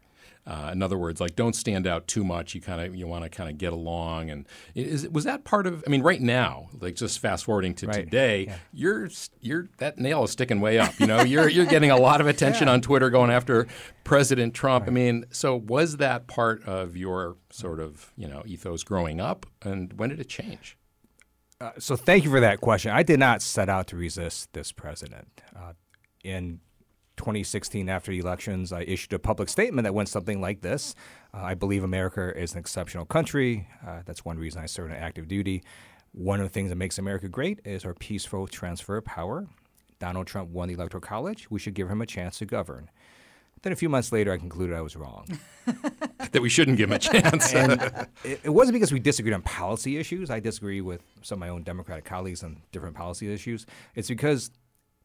Uh, 0.45 0.71
in 0.73 0.83
other 0.83 0.97
words, 0.97 1.21
like 1.21 1.37
don't 1.37 1.55
stand 1.55 1.87
out 1.87 2.05
too 2.05 2.21
much. 2.23 2.53
You 2.53 2.59
kind 2.59 2.81
of 2.81 2.93
you 2.93 3.07
want 3.07 3.23
to 3.23 3.29
kind 3.29 3.49
of 3.49 3.57
get 3.57 3.71
along. 3.71 4.29
And 4.29 4.45
is 4.75 5.07
was 5.07 5.23
that 5.23 5.45
part 5.45 5.67
of? 5.67 5.83
I 5.87 5.89
mean, 5.89 6.01
right 6.01 6.19
now, 6.19 6.67
like 6.81 6.95
just 6.95 7.19
fast 7.19 7.45
forwarding 7.45 7.73
to 7.75 7.87
Right. 7.87 8.03
today, 8.03 8.53
you're 8.73 9.07
you're 9.39 9.69
that 9.77 9.99
nail 9.99 10.25
is 10.25 10.31
sticking 10.31 10.59
way 10.59 10.79
up. 10.79 10.99
You 10.99 11.07
know, 11.07 11.21
you're 11.21 11.47
you're 11.47 11.65
getting 11.65 11.91
a 11.91 11.97
lot 11.97 12.19
of 12.19 12.27
attention 12.33 12.67
on 12.67 12.81
Twitter 12.81 13.09
going 13.09 13.31
after 13.31 13.67
President 14.03 14.53
Trump. 14.53 14.85
I 14.87 14.89
mean, 14.91 15.23
so 15.31 15.55
was 15.55 15.95
that 15.97 16.27
part 16.27 16.61
of 16.65 16.97
your 16.97 17.37
sort 17.49 17.79
of 17.79 18.11
you 18.17 18.27
know 18.27 18.43
ethos 18.45 18.83
growing 18.83 19.21
up, 19.21 19.45
and 19.61 19.93
when 19.93 20.09
did 20.09 20.19
it 20.19 20.27
change? 20.27 20.75
Uh, 21.63 21.71
so 21.79 21.95
thank 21.95 22.25
you 22.25 22.29
for 22.29 22.41
that 22.41 22.59
question. 22.59 22.91
I 22.91 23.03
did 23.03 23.19
not 23.19 23.41
set 23.41 23.69
out 23.69 23.87
to 23.87 23.95
resist 23.95 24.51
this 24.51 24.73
president. 24.73 25.41
Uh, 25.55 25.71
in 26.21 26.59
2016, 27.15 27.87
after 27.87 28.11
the 28.11 28.19
elections, 28.19 28.73
I 28.73 28.81
issued 28.81 29.13
a 29.13 29.19
public 29.19 29.47
statement 29.47 29.85
that 29.85 29.93
went 29.93 30.09
something 30.09 30.41
like 30.41 30.59
this: 30.59 30.93
uh, 31.33 31.37
I 31.37 31.53
believe 31.53 31.85
America 31.85 32.37
is 32.37 32.51
an 32.51 32.59
exceptional 32.59 33.05
country. 33.05 33.69
Uh, 33.87 34.01
that's 34.03 34.25
one 34.25 34.37
reason 34.37 34.61
I 34.61 34.65
serve 34.65 34.91
in 34.91 34.97
active 34.97 35.29
duty. 35.29 35.63
One 36.11 36.41
of 36.41 36.45
the 36.45 36.49
things 36.49 36.69
that 36.69 36.75
makes 36.75 36.97
America 36.97 37.29
great 37.29 37.61
is 37.63 37.85
our 37.85 37.93
peaceful 37.93 38.45
transfer 38.45 38.97
of 38.97 39.05
power. 39.05 39.47
Donald 39.99 40.27
Trump 40.27 40.49
won 40.49 40.67
the 40.67 40.73
Electoral 40.73 40.99
College. 40.99 41.49
We 41.49 41.59
should 41.59 41.75
give 41.75 41.89
him 41.89 42.01
a 42.01 42.05
chance 42.05 42.39
to 42.39 42.45
govern. 42.45 42.89
Then 43.63 43.73
a 43.73 43.75
few 43.75 43.89
months 43.89 44.11
later, 44.11 44.31
I 44.31 44.37
concluded 44.37 44.75
I 44.75 44.81
was 44.81 44.95
wrong. 44.95 45.27
That 46.31 46.41
we 46.41 46.49
shouldn't 46.49 46.77
give 46.77 46.89
him 46.89 46.95
a 46.95 46.99
chance. 46.99 47.53
and 47.53 47.73
it, 48.23 48.41
it 48.43 48.49
wasn't 48.49 48.73
because 48.73 48.91
we 48.91 48.99
disagreed 48.99 49.35
on 49.35 49.43
policy 49.43 49.97
issues. 49.97 50.31
I 50.31 50.39
disagree 50.39 50.81
with 50.81 51.03
some 51.21 51.35
of 51.35 51.39
my 51.41 51.49
own 51.49 51.61
Democratic 51.61 52.05
colleagues 52.05 52.43
on 52.43 52.63
different 52.71 52.95
policy 52.95 53.31
issues. 53.31 53.67
It's 53.93 54.07
because 54.07 54.49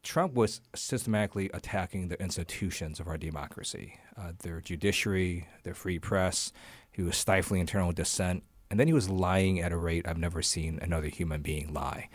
Trump 0.02 0.32
was 0.32 0.62
systematically 0.74 1.50
attacking 1.52 2.08
the 2.08 2.18
institutions 2.18 2.98
of 2.98 3.08
our 3.08 3.18
democracy, 3.18 3.98
uh, 4.16 4.32
their 4.42 4.62
judiciary, 4.62 5.46
their 5.64 5.74
free 5.74 5.98
press. 5.98 6.50
He 6.90 7.02
was 7.02 7.14
stifling 7.14 7.60
internal 7.60 7.92
dissent. 7.92 8.42
And 8.70 8.80
then 8.80 8.86
he 8.86 8.94
was 8.94 9.10
lying 9.10 9.60
at 9.60 9.70
a 9.70 9.76
rate 9.76 10.08
I've 10.08 10.16
never 10.16 10.40
seen 10.40 10.78
another 10.80 11.08
human 11.08 11.42
being 11.42 11.74
lie. 11.74 12.08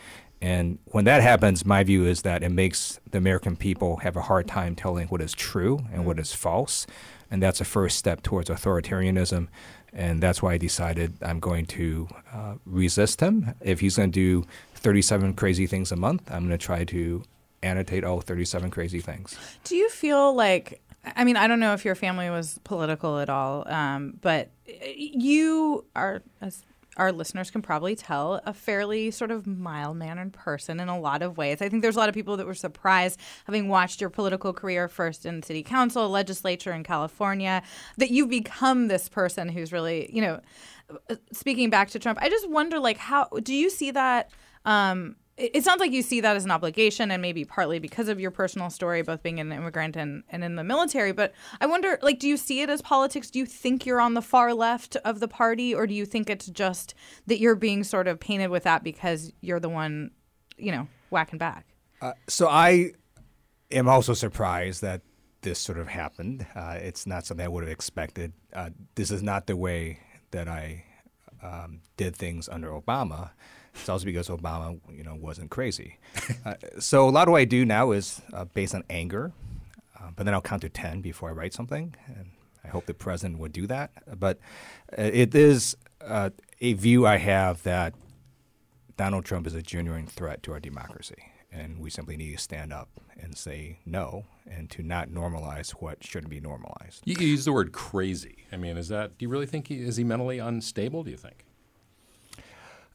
And 0.44 0.78
when 0.88 1.06
that 1.06 1.22
happens, 1.22 1.66
my 1.66 1.86
view 1.86 2.06
is 2.06 2.24
that 2.24 2.44
it 2.44 2.50
makes 2.50 3.00
the 3.10 3.18
American 3.18 3.56
people 3.56 3.96
have 3.98 4.18
a 4.18 4.22
hard 4.24 4.46
time 4.46 4.76
telling 4.76 5.08
what 5.08 5.22
is 5.22 5.32
true 5.32 5.80
and 5.90 6.06
what 6.06 6.20
is 6.20 6.34
false. 6.34 6.86
And 7.32 7.42
that's 7.42 7.62
a 7.62 7.66
first 7.66 7.98
step 7.98 8.24
towards 8.24 8.50
authoritarianism. 8.50 9.48
And 9.94 10.22
that's 10.22 10.42
why 10.42 10.56
I 10.56 10.58
decided 10.58 11.14
I'm 11.22 11.40
going 11.40 11.66
to 11.68 12.10
uh, 12.34 12.56
resist 12.66 13.22
him. 13.22 13.54
If 13.62 13.80
he's 13.80 13.96
going 13.96 14.12
to 14.12 14.42
do 14.42 14.48
37 14.76 15.34
crazy 15.36 15.66
things 15.66 15.94
a 15.94 15.96
month, 15.96 16.30
I'm 16.30 16.46
going 16.46 16.60
to 16.60 16.64
try 16.64 16.84
to 16.84 17.24
annotate 17.62 18.04
all 18.04 18.20
37 18.20 18.70
crazy 18.70 19.00
things. 19.00 19.38
Do 19.64 19.78
you 19.78 19.90
feel 19.90 20.36
like? 20.36 20.82
I 21.16 21.24
mean, 21.24 21.38
I 21.38 21.48
don't 21.48 21.62
know 21.62 21.74
if 21.74 21.86
your 21.86 21.96
family 21.96 22.30
was 22.30 22.60
political 22.66 23.20
at 23.20 23.30
all, 23.30 23.66
um, 23.72 24.18
but 24.22 24.50
you 24.66 25.86
are, 25.96 26.22
as 26.42 26.64
our 26.98 27.12
listeners 27.12 27.50
can 27.50 27.62
probably 27.62 27.96
tell, 27.96 28.42
a 28.46 28.54
fairly 28.54 29.12
sort 29.12 29.32
of 29.32 29.48
mild 29.48 29.98
mannered 29.98 30.34
person 30.34 30.80
in 30.80 30.90
a 30.90 31.00
lot 31.00 31.22
of 31.22 31.38
ways. 31.38 31.62
I 31.62 31.70
think 31.70 31.82
there's 31.82 31.96
a 31.96 32.00
lot 32.00 32.10
of 32.10 32.16
people 32.16 32.38
that 32.38 32.46
were 32.46 32.54
surprised, 32.54 33.20
having 33.46 33.68
watched 33.68 34.00
your 34.00 34.10
political 34.10 34.54
career 34.54 34.88
first 34.88 35.26
in 35.26 35.42
city 35.42 35.64
council, 35.64 36.10
legislature 36.10 36.72
in 36.72 36.84
California, 36.84 37.64
that 37.98 38.12
you've 38.12 38.30
become 38.30 38.88
this 38.88 39.10
person 39.10 39.50
who's 39.50 39.72
really, 39.72 40.10
you 40.14 40.22
know, 40.22 40.40
speaking 41.32 41.70
back 41.70 41.90
to 41.90 42.00
Trump. 42.00 42.20
I 42.22 42.30
just 42.30 42.50
wonder, 42.50 42.80
like, 42.80 42.98
how 42.98 43.28
do 43.42 43.54
you 43.54 43.70
see 43.70 43.92
that? 43.92 44.30
Um, 44.66 45.16
it 45.36 45.64
sounds 45.64 45.80
like 45.80 45.92
you 45.92 46.04
see 46.04 46.22
that 46.22 46.36
as 46.36 46.46
an 46.46 46.52
obligation 46.52 47.10
and 47.10 47.22
maybe 47.22 47.44
partly 47.44 47.80
because 47.80 48.08
of 48.08 48.20
your 48.20 48.30
personal 48.32 48.70
story 48.70 49.02
both 49.02 49.24
being 49.24 49.40
an 49.40 49.52
immigrant 49.52 49.96
and, 49.96 50.24
and 50.30 50.44
in 50.44 50.56
the 50.56 50.64
military 50.64 51.12
but 51.12 51.34
i 51.60 51.66
wonder 51.66 51.98
like 52.02 52.20
do 52.20 52.28
you 52.28 52.38
see 52.38 52.62
it 52.62 52.70
as 52.70 52.82
politics 52.82 53.32
do 53.32 53.40
you 53.40 53.46
think 53.46 53.86
you're 53.86 54.02
on 54.02 54.14
the 54.14 54.22
far 54.22 54.54
left 54.54 54.96
of 54.98 55.20
the 55.20 55.28
party 55.28 55.74
or 55.74 55.88
do 55.88 55.94
you 55.94 56.06
think 56.06 56.30
it's 56.30 56.48
just 56.48 56.94
that 57.26 57.40
you're 57.40 57.56
being 57.56 57.84
sort 57.84 58.08
of 58.08 58.20
painted 58.20 58.50
with 58.50 58.64
that 58.64 58.84
because 58.84 59.32
you're 59.42 59.60
the 59.60 59.70
one 59.70 60.12
you 60.58 60.72
know 60.72 60.88
whacking 61.10 61.40
back 61.40 61.66
Uh, 62.02 62.12
so 62.28 62.50
I 62.50 62.92
am 63.72 63.88
also 63.88 64.14
surprised 64.14 64.82
that 64.82 65.02
this 65.42 65.60
sort 65.60 65.78
of 65.78 65.88
happened. 65.88 66.46
Uh, 66.54 66.78
it's 66.82 67.08
not 67.08 67.26
something 67.26 67.46
I 67.46 67.48
would 67.48 67.64
have 67.64 67.72
expected. 67.72 68.34
Uh, 68.52 68.72
this 68.96 69.10
is 69.10 69.24
not 69.24 69.48
the 69.48 69.56
way 69.56 70.00
that 70.32 70.48
I 70.50 70.84
um, 71.42 71.80
did 71.96 72.16
things 72.16 72.50
under 72.50 72.70
Obama. 72.72 73.32
It's 73.76 73.90
also 73.90 74.06
because 74.06 74.30
Obama, 74.30 74.80
you 74.92 75.04
know, 75.04 75.16
wasn't 75.16 75.50
crazy. 75.50 75.98
uh, 76.46 76.56
so 76.80 77.08
a 77.08 77.12
lot 77.12 77.28
of 77.28 77.32
what 77.32 77.40
I 77.40 77.46
do 77.46 77.66
now 77.66 77.92
is 77.92 78.22
uh, 78.32 78.46
based 78.46 78.76
on 78.76 78.84
anger, 78.90 79.32
uh, 80.00 80.10
but 80.16 80.26
then 80.26 80.34
I'll 80.34 80.42
count 80.42 80.62
to 80.62 80.70
ten 80.70 81.02
before 81.02 81.30
I 81.30 81.34
write 81.34 81.54
something, 81.54 81.96
and 82.08 82.32
I 82.64 82.68
hope 82.68 82.86
the 82.86 82.94
president 82.94 83.40
would 83.40 83.52
do 83.52 83.68
that. 83.68 83.92
But 84.20 84.38
uh, 84.98 85.02
it 85.02 85.34
is 85.36 85.76
uh, 86.02 86.30
a 86.62 86.74
view 86.74 87.06
I 87.06 87.18
have 87.18 87.64
that 87.64 87.94
Donald 88.96 89.26
Trump 89.26 89.48
is 89.48 89.56
a 89.56 89.62
genuine 89.62 90.08
threat 90.08 90.44
to 90.44 90.54
our 90.54 90.60
democracy, 90.60 91.32
and 91.52 91.80
we 91.80 91.90
simply 91.90 92.16
need 92.16 92.32
to 92.32 92.42
stand 92.42 92.72
up 92.72 92.90
and 93.20 93.36
say 93.38 93.80
no, 93.86 94.26
and 94.50 94.70
to 94.70 94.84
not 94.84 95.10
normalize 95.10 95.72
what 95.72 96.04
shouldn't 96.04 96.30
be 96.30 96.40
normalized. 96.40 97.02
You 97.06 97.16
use 97.20 97.46
the 97.46 97.54
word 97.54 97.72
crazy. 97.72 98.46
I 98.52 98.58
mean, 98.58 98.78
is 98.78 98.90
that? 98.90 99.18
Do 99.18 99.26
you 99.26 99.30
really 99.30 99.46
think 99.48 99.68
he 99.68 99.82
is 99.82 99.98
he 99.98 100.04
mentally 100.04 100.40
unstable? 100.40 101.04
Do 101.04 101.12
you 101.12 101.18
think? 101.18 101.46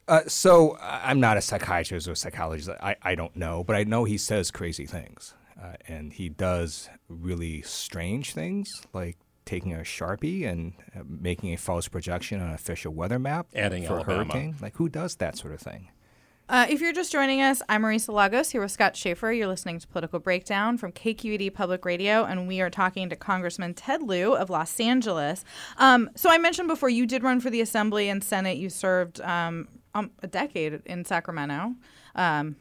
Uh, 0.09 0.21
so 0.27 0.77
I- 0.81 1.09
I'm 1.11 1.19
not 1.19 1.37
a 1.37 1.41
psychiatrist 1.41 2.07
or 2.07 2.13
a 2.13 2.15
psychologist. 2.15 2.69
I, 2.81 2.95
I 3.01 3.15
don't 3.15 3.35
know, 3.35 3.63
but 3.63 3.75
I 3.75 3.83
know 3.83 4.03
he 4.03 4.17
says 4.17 4.51
crazy 4.51 4.85
things, 4.85 5.33
uh, 5.61 5.73
and 5.87 6.11
he 6.11 6.29
does 6.29 6.89
really 7.07 7.61
strange 7.61 8.33
things, 8.33 8.67
like 8.93 9.17
taking 9.45 9.73
a 9.73 9.79
sharpie 9.79 10.45
and 10.47 10.73
uh, 10.95 10.99
making 11.07 11.53
a 11.53 11.57
false 11.57 11.87
projection 11.87 12.41
on 12.41 12.49
an 12.49 12.53
official 12.55 12.93
weather 12.93 13.17
map 13.19 13.47
Adding 13.55 13.85
for 13.85 13.93
Alabama. 13.95 14.11
a 14.13 14.23
hurricane. 14.23 14.55
Like 14.61 14.75
who 14.75 14.89
does 14.89 15.15
that 15.17 15.37
sort 15.37 15.53
of 15.53 15.59
thing? 15.59 15.89
Uh, 16.47 16.65
if 16.67 16.81
you're 16.81 16.93
just 16.93 17.11
joining 17.11 17.41
us, 17.43 17.61
I'm 17.69 17.83
Marisa 17.83 18.11
Lagos 18.11 18.49
here 18.49 18.61
with 18.61 18.71
Scott 18.71 18.95
Shafer. 18.95 19.31
You're 19.31 19.45
listening 19.47 19.77
to 19.79 19.87
Political 19.87 20.19
Breakdown 20.21 20.79
from 20.79 20.91
KQED 20.91 21.53
Public 21.53 21.85
Radio, 21.85 22.25
and 22.25 22.47
we 22.47 22.59
are 22.59 22.71
talking 22.71 23.07
to 23.09 23.15
Congressman 23.15 23.75
Ted 23.75 24.01
Lieu 24.01 24.33
of 24.35 24.49
Los 24.49 24.79
Angeles. 24.79 25.45
Um, 25.77 26.09
so 26.15 26.31
I 26.31 26.39
mentioned 26.39 26.67
before 26.67 26.89
you 26.89 27.05
did 27.05 27.21
run 27.21 27.39
for 27.39 27.51
the 27.51 27.61
Assembly 27.61 28.09
and 28.09 28.23
Senate. 28.23 28.57
You 28.57 28.69
served 28.71 29.21
um, 29.21 29.67
um, 29.93 30.11
a 30.23 30.27
decade 30.27 30.81
in 30.85 31.05
Sacramento. 31.05 31.75
Um, 32.15 32.55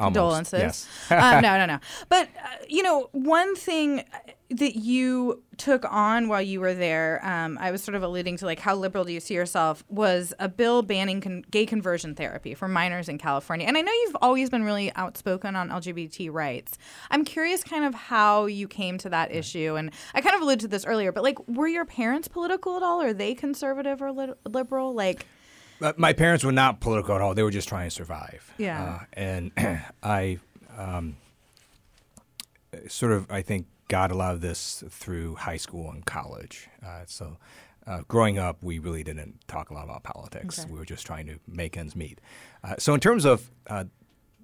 Almost, 0.00 0.14
condolences. 0.14 0.60
yes. 0.60 1.10
uh, 1.10 1.40
no, 1.42 1.58
no, 1.58 1.66
no. 1.66 1.78
But 2.08 2.28
uh, 2.42 2.64
you 2.66 2.82
know, 2.82 3.10
one 3.12 3.54
thing 3.54 4.04
that 4.48 4.74
you 4.76 5.42
took 5.58 5.84
on 5.84 6.28
while 6.28 6.40
you 6.40 6.60
were 6.60 6.72
there, 6.72 7.20
um, 7.22 7.58
I 7.60 7.70
was 7.70 7.82
sort 7.82 7.94
of 7.94 8.02
alluding 8.02 8.38
to, 8.38 8.46
like, 8.46 8.58
how 8.58 8.74
liberal 8.74 9.04
do 9.04 9.12
you 9.12 9.20
see 9.20 9.34
yourself? 9.34 9.84
Was 9.88 10.32
a 10.38 10.48
bill 10.48 10.82
banning 10.82 11.20
con- 11.20 11.44
gay 11.50 11.66
conversion 11.66 12.14
therapy 12.14 12.54
for 12.54 12.68
minors 12.68 13.08
in 13.08 13.18
California. 13.18 13.66
And 13.66 13.76
I 13.76 13.82
know 13.82 13.92
you've 13.92 14.16
always 14.22 14.48
been 14.48 14.64
really 14.64 14.90
outspoken 14.96 15.56
on 15.56 15.68
LGBT 15.68 16.32
rights. 16.32 16.78
I'm 17.10 17.24
curious, 17.24 17.62
kind 17.62 17.84
of, 17.84 17.94
how 17.94 18.46
you 18.46 18.68
came 18.68 18.96
to 18.98 19.10
that 19.10 19.30
issue. 19.30 19.76
And 19.76 19.90
I 20.14 20.22
kind 20.22 20.34
of 20.34 20.40
alluded 20.40 20.60
to 20.60 20.68
this 20.68 20.86
earlier, 20.86 21.12
but 21.12 21.22
like, 21.22 21.38
were 21.48 21.68
your 21.68 21.84
parents 21.84 22.28
political 22.28 22.78
at 22.78 22.82
all? 22.82 23.02
Are 23.02 23.12
they 23.12 23.34
conservative 23.34 24.00
or 24.00 24.10
li- 24.10 24.32
liberal? 24.48 24.94
Like. 24.94 25.26
My 25.96 26.12
parents 26.12 26.44
were 26.44 26.52
not 26.52 26.80
political 26.80 27.14
at 27.14 27.20
all. 27.20 27.34
They 27.34 27.42
were 27.42 27.50
just 27.50 27.68
trying 27.68 27.88
to 27.88 27.90
survive. 27.90 28.52
Yeah. 28.58 28.82
Uh, 28.82 29.04
and 29.14 29.52
I 30.02 30.38
um, 30.76 31.16
sort 32.88 33.12
of, 33.12 33.30
I 33.30 33.42
think, 33.42 33.66
got 33.88 34.10
a 34.10 34.14
lot 34.14 34.34
of 34.34 34.40
this 34.40 34.84
through 34.88 35.34
high 35.34 35.56
school 35.56 35.90
and 35.90 36.04
college. 36.04 36.68
Uh, 36.84 37.02
so 37.06 37.36
uh, 37.86 38.02
growing 38.08 38.38
up, 38.38 38.62
we 38.62 38.78
really 38.78 39.02
didn't 39.02 39.46
talk 39.48 39.70
a 39.70 39.74
lot 39.74 39.84
about 39.84 40.02
politics. 40.02 40.60
Okay. 40.60 40.70
We 40.70 40.78
were 40.78 40.84
just 40.84 41.04
trying 41.06 41.26
to 41.26 41.38
make 41.46 41.76
ends 41.76 41.96
meet. 41.96 42.20
Uh, 42.62 42.76
so 42.78 42.94
in 42.94 43.00
terms 43.00 43.24
of 43.24 43.50
uh, 43.66 43.84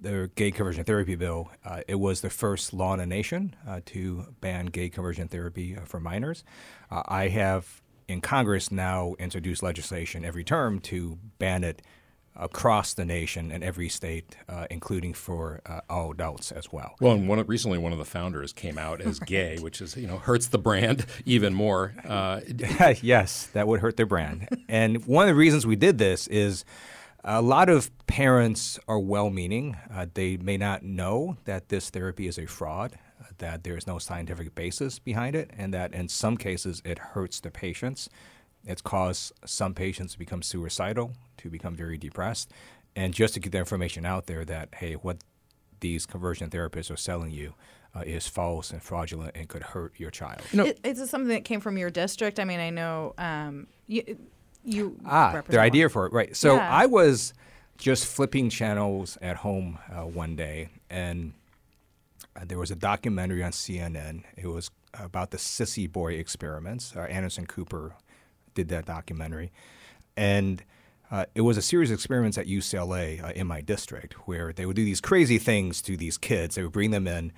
the 0.01 0.29
gay 0.35 0.51
conversion 0.51 0.83
therapy 0.83 1.15
bill, 1.15 1.49
uh, 1.65 1.81
it 1.87 1.95
was 1.95 2.21
the 2.21 2.29
first 2.29 2.73
law 2.73 2.93
in 2.93 2.99
the 2.99 3.05
nation 3.05 3.55
uh, 3.67 3.81
to 3.87 4.33
ban 4.41 4.67
gay 4.67 4.89
conversion 4.89 5.27
therapy 5.27 5.75
uh, 5.75 5.81
for 5.81 5.99
minors. 5.99 6.43
Uh, 6.91 7.03
I 7.07 7.29
have 7.29 7.81
in 8.09 8.21
Congress 8.21 8.71
now 8.71 9.15
introduce 9.19 9.61
legislation 9.61 10.25
every 10.25 10.43
term 10.43 10.79
to 10.79 11.17
ban 11.37 11.63
it 11.63 11.81
across 12.35 12.93
the 12.93 13.05
nation 13.05 13.51
and 13.51 13.63
every 13.63 13.89
state, 13.89 14.37
uh, 14.47 14.65
including 14.69 15.13
for 15.13 15.61
uh, 15.65 15.81
all 15.89 16.11
adults 16.11 16.51
as 16.51 16.71
well. 16.71 16.95
Well, 17.01 17.13
and 17.13 17.27
one 17.27 17.45
recently 17.45 17.77
one 17.77 17.91
of 17.91 17.99
the 17.99 18.05
founders 18.05 18.53
came 18.53 18.77
out 18.77 19.01
as 19.01 19.19
gay, 19.19 19.57
which 19.59 19.81
is 19.81 19.95
you 19.95 20.07
know 20.07 20.17
hurts 20.17 20.47
the 20.47 20.57
brand 20.57 21.05
even 21.25 21.53
more. 21.53 21.93
Uh, 22.03 22.41
yes, 23.01 23.47
that 23.53 23.67
would 23.67 23.81
hurt 23.81 23.97
their 23.97 24.05
brand. 24.05 24.47
and 24.67 25.05
one 25.05 25.27
of 25.27 25.35
the 25.35 25.39
reasons 25.39 25.67
we 25.67 25.75
did 25.75 25.97
this 25.97 26.27
is 26.27 26.65
a 27.23 27.41
lot 27.41 27.67
of 27.69 27.91
parents 28.07 28.79
are 28.87 28.99
well 28.99 29.29
meaning. 29.29 29.75
Uh, 29.93 30.05
they 30.13 30.37
may 30.37 30.57
not 30.57 30.83
know 30.83 31.37
that 31.45 31.69
this 31.69 31.89
therapy 31.89 32.27
is 32.27 32.39
a 32.39 32.45
fraud, 32.45 32.97
that 33.39 33.63
there 33.63 33.75
is 33.77 33.85
no 33.87 33.99
scientific 33.99 34.55
basis 34.55 34.99
behind 34.99 35.35
it, 35.35 35.51
and 35.57 35.73
that 35.73 35.93
in 35.93 36.07
some 36.07 36.37
cases 36.37 36.81
it 36.85 36.99
hurts 36.99 37.39
the 37.39 37.51
patients. 37.51 38.09
It's 38.65 38.81
caused 38.81 39.33
some 39.45 39.73
patients 39.73 40.13
to 40.13 40.19
become 40.19 40.41
suicidal, 40.41 41.13
to 41.37 41.49
become 41.49 41.75
very 41.75 41.97
depressed. 41.97 42.51
And 42.95 43.13
just 43.13 43.33
to 43.35 43.39
get 43.39 43.51
the 43.51 43.57
information 43.59 44.05
out 44.05 44.25
there 44.27 44.43
that, 44.45 44.69
hey, 44.75 44.93
what 44.93 45.17
these 45.79 46.05
conversion 46.05 46.49
therapists 46.49 46.91
are 46.91 46.97
selling 46.97 47.31
you 47.31 47.53
uh, 47.95 48.01
is 48.01 48.27
false 48.27 48.71
and 48.71 48.83
fraudulent 48.83 49.31
and 49.35 49.47
could 49.47 49.63
hurt 49.63 49.93
your 49.97 50.11
child. 50.11 50.41
It, 50.53 50.79
is 50.83 50.99
this 50.99 51.09
something 51.09 51.29
that 51.29 51.45
came 51.45 51.61
from 51.61 51.77
your 51.77 51.89
district? 51.89 52.39
I 52.39 52.43
mean, 52.43 52.59
I 52.59 52.69
know 52.69 53.13
um, 53.17 53.67
you. 53.87 54.17
you 54.65 54.97
Ah, 55.05 55.27
represent 55.27 55.47
their 55.47 55.59
one. 55.61 55.65
idea 55.67 55.89
for 55.89 56.05
it, 56.05 56.13
right. 56.13 56.35
So 56.35 56.55
Yeah. 56.55 56.69
I 56.69 56.85
was 56.85 57.33
just 57.77 58.05
flipping 58.05 58.49
channels 58.49 59.17
at 59.21 59.37
home 59.37 59.79
uh, 59.89 60.01
one 60.05 60.35
day, 60.35 60.67
and 60.89 61.31
uh, 62.35 62.45
there 62.47 62.57
was 62.57 62.71
a 62.71 62.75
documentary 62.75 63.43
on 63.43 63.51
CNN. 63.51 64.23
It 64.35 64.47
was 64.47 64.71
about 64.93 65.31
the 65.31 65.37
Sissy 65.37 65.91
Boy 65.91 66.13
experiments. 66.13 66.93
Uh, 66.95 67.01
Anderson 67.01 67.45
Cooper 67.45 67.95
did 68.53 68.69
that 68.69 68.85
documentary. 68.85 69.51
And 70.17 70.63
uh, 71.11 71.25
it 71.33 71.41
was 71.41 71.57
a 71.57 71.61
series 71.61 71.89
of 71.89 71.95
experiments 71.95 72.37
at 72.37 72.45
UCLA 72.45 73.23
uh, 73.23 73.31
in 73.35 73.47
my 73.47 73.61
district 73.61 74.13
where 74.27 74.53
they 74.53 74.65
would 74.65 74.75
do 74.75 74.85
these 74.85 75.01
crazy 75.01 75.37
things 75.37 75.81
to 75.83 75.97
these 75.97 76.17
kids. 76.17 76.55
They 76.55 76.63
would 76.63 76.71
bring 76.71 76.91
them 76.91 77.07
in, 77.07 77.31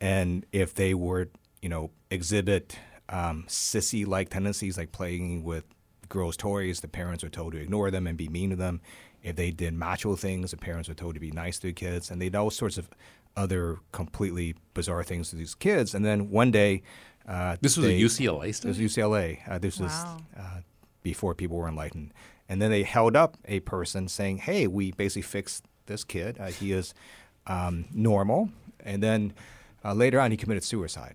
and 0.00 0.44
if 0.52 0.74
they 0.74 0.94
were, 0.94 1.28
you 1.62 1.68
know, 1.68 1.90
exhibit 2.10 2.76
um, 3.08 3.44
sissy-like 3.46 4.30
tendencies, 4.30 4.76
like 4.76 4.90
playing 4.90 5.44
with 5.44 5.64
girls' 6.08 6.36
toys, 6.36 6.80
the 6.80 6.88
parents 6.88 7.22
were 7.22 7.30
told 7.30 7.52
to 7.52 7.58
ignore 7.58 7.90
them 7.90 8.06
and 8.06 8.16
be 8.18 8.28
mean 8.28 8.50
to 8.50 8.56
them. 8.56 8.80
If 9.22 9.36
they 9.36 9.50
did 9.50 9.74
macho 9.74 10.16
things, 10.16 10.50
the 10.50 10.56
parents 10.56 10.88
were 10.88 10.94
told 10.94 11.14
to 11.14 11.20
be 11.20 11.30
nice 11.30 11.58
to 11.60 11.68
the 11.68 11.72
kids, 11.72 12.10
and 12.10 12.20
they 12.20 12.26
did 12.26 12.36
all 12.36 12.50
sorts 12.50 12.78
of 12.78 12.88
other 13.36 13.78
completely 13.92 14.54
bizarre 14.74 15.02
things 15.04 15.30
to 15.30 15.36
these 15.36 15.54
kids. 15.54 15.94
And 15.94 16.04
then 16.04 16.30
one 16.30 16.50
day, 16.50 16.82
uh, 17.26 17.56
this 17.60 17.76
was 17.76 17.86
they- 17.86 17.94
a 17.96 17.98
UCLA 17.98 18.46
This 18.48 18.56
study. 18.58 18.68
was 18.68 18.78
UCLA. 18.96 19.38
Uh, 19.48 19.58
this 19.58 19.78
Wow. 19.80 19.86
was 19.86 20.04
uh, 20.38 20.60
before 21.02 21.34
people 21.34 21.56
were 21.56 21.68
enlightened. 21.68 22.12
And 22.48 22.60
then 22.60 22.70
they 22.70 22.82
held 22.82 23.16
up 23.16 23.36
a 23.46 23.60
person 23.60 24.06
saying, 24.08 24.38
"Hey, 24.38 24.66
we 24.66 24.92
basically 24.92 25.22
fixed 25.22 25.64
this 25.86 26.04
kid. 26.04 26.36
Uh, 26.38 26.46
he 26.48 26.72
is 26.72 26.92
um, 27.46 27.86
normal." 27.92 28.50
And 28.80 29.02
then 29.02 29.32
uh, 29.84 29.94
later 29.94 30.20
on, 30.20 30.30
he 30.30 30.36
committed 30.36 30.62
suicide. 30.64 31.14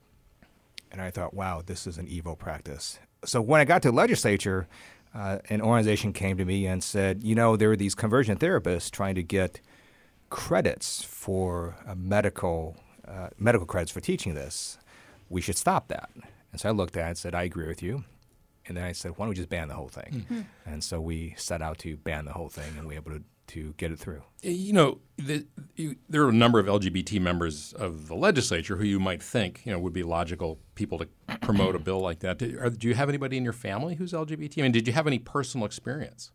And 0.92 1.02
I 1.02 1.12
thought, 1.12 1.34
"Wow, 1.36 1.62
this 1.66 1.86
is 1.86 1.98
an 2.00 2.08
evil 2.08 2.36
practice." 2.36 3.00
So 3.26 3.42
when 3.42 3.62
I 3.62 3.66
got 3.66 3.82
to 3.84 3.92
legislature, 3.92 4.68
uh, 5.14 5.38
an 5.50 5.62
organization 5.62 6.14
came 6.14 6.38
to 6.38 6.46
me 6.46 6.66
and 6.66 6.84
said, 6.84 7.24
"You 7.24 7.36
know, 7.36 7.56
there 7.56 7.72
are 7.72 7.76
these 7.78 7.94
conversion 7.96 8.38
therapists 8.38 8.90
trying 8.90 9.14
to 9.16 9.24
get 9.24 9.62
credits 10.30 11.04
for 11.04 11.76
uh, 11.88 11.96
medical 11.96 12.78
uh, 13.08 13.30
medical 13.38 13.66
credits 13.66 13.92
for 13.92 14.02
teaching 14.02 14.34
this. 14.36 14.78
We 15.30 15.42
should 15.42 15.58
stop 15.58 15.88
that." 15.90 16.10
And 16.52 16.60
so 16.60 16.70
I 16.70 16.72
looked 16.72 16.98
at 16.98 17.06
it 17.06 17.10
and 17.10 17.18
said, 17.18 17.36
"I 17.36 17.44
agree 17.44 17.68
with 17.68 17.82
you." 17.84 18.04
And 18.68 18.78
then 18.78 18.84
I 18.84 18.92
said, 18.92 19.14
why 19.14 19.26
don't 19.26 19.30
we 19.30 19.36
just 19.36 19.50
ban 19.50 19.68
the 19.68 19.74
whole 19.74 19.90
thing? 19.90 20.46
And 20.64 20.84
so 20.84 21.02
we 21.02 21.34
set 21.38 21.60
out 21.62 21.80
to 21.80 21.98
ban 21.98 22.26
the 22.26 22.34
whole 22.34 22.50
thing, 22.50 22.72
and 22.78 22.88
we 22.88 22.94
were 22.94 23.02
able 23.02 23.12
to, 23.14 23.24
to 23.48 23.74
get 23.78 23.92
it 23.92 23.98
through. 23.98 24.22
You 24.44 24.74
know, 24.74 25.00
the, 25.18 25.48
you, 25.76 25.96
there 26.08 26.24
are 26.24 26.30
a 26.30 26.34
number 26.34 26.60
of 26.60 26.68
LGBT 26.68 27.20
members 27.20 27.74
of 27.74 28.08
the 28.08 28.16
legislature 28.16 28.78
who 28.78 28.84
you 28.84 29.00
might 29.00 29.24
think 29.24 29.62
you 29.66 29.72
know 29.72 29.80
would 29.80 29.92
be 29.94 30.04
logical 30.04 30.60
people 30.76 31.00
to 31.00 31.08
promote 31.42 31.76
a 31.76 31.80
bill 31.80 32.00
like 32.00 32.20
that. 32.20 32.38
Do, 32.38 32.60
are, 32.62 32.70
do 32.70 32.88
you 32.88 32.94
have 32.94 33.10
anybody 33.10 33.38
in 33.38 33.44
your 33.44 33.54
family 33.54 33.96
who's 33.96 34.14
LGBT? 34.14 34.60
I 34.60 34.62
mean, 34.62 34.72
did 34.72 34.86
you 34.86 34.94
have 34.94 35.08
any 35.08 35.18
personal 35.18 35.66
experience? 35.66 36.32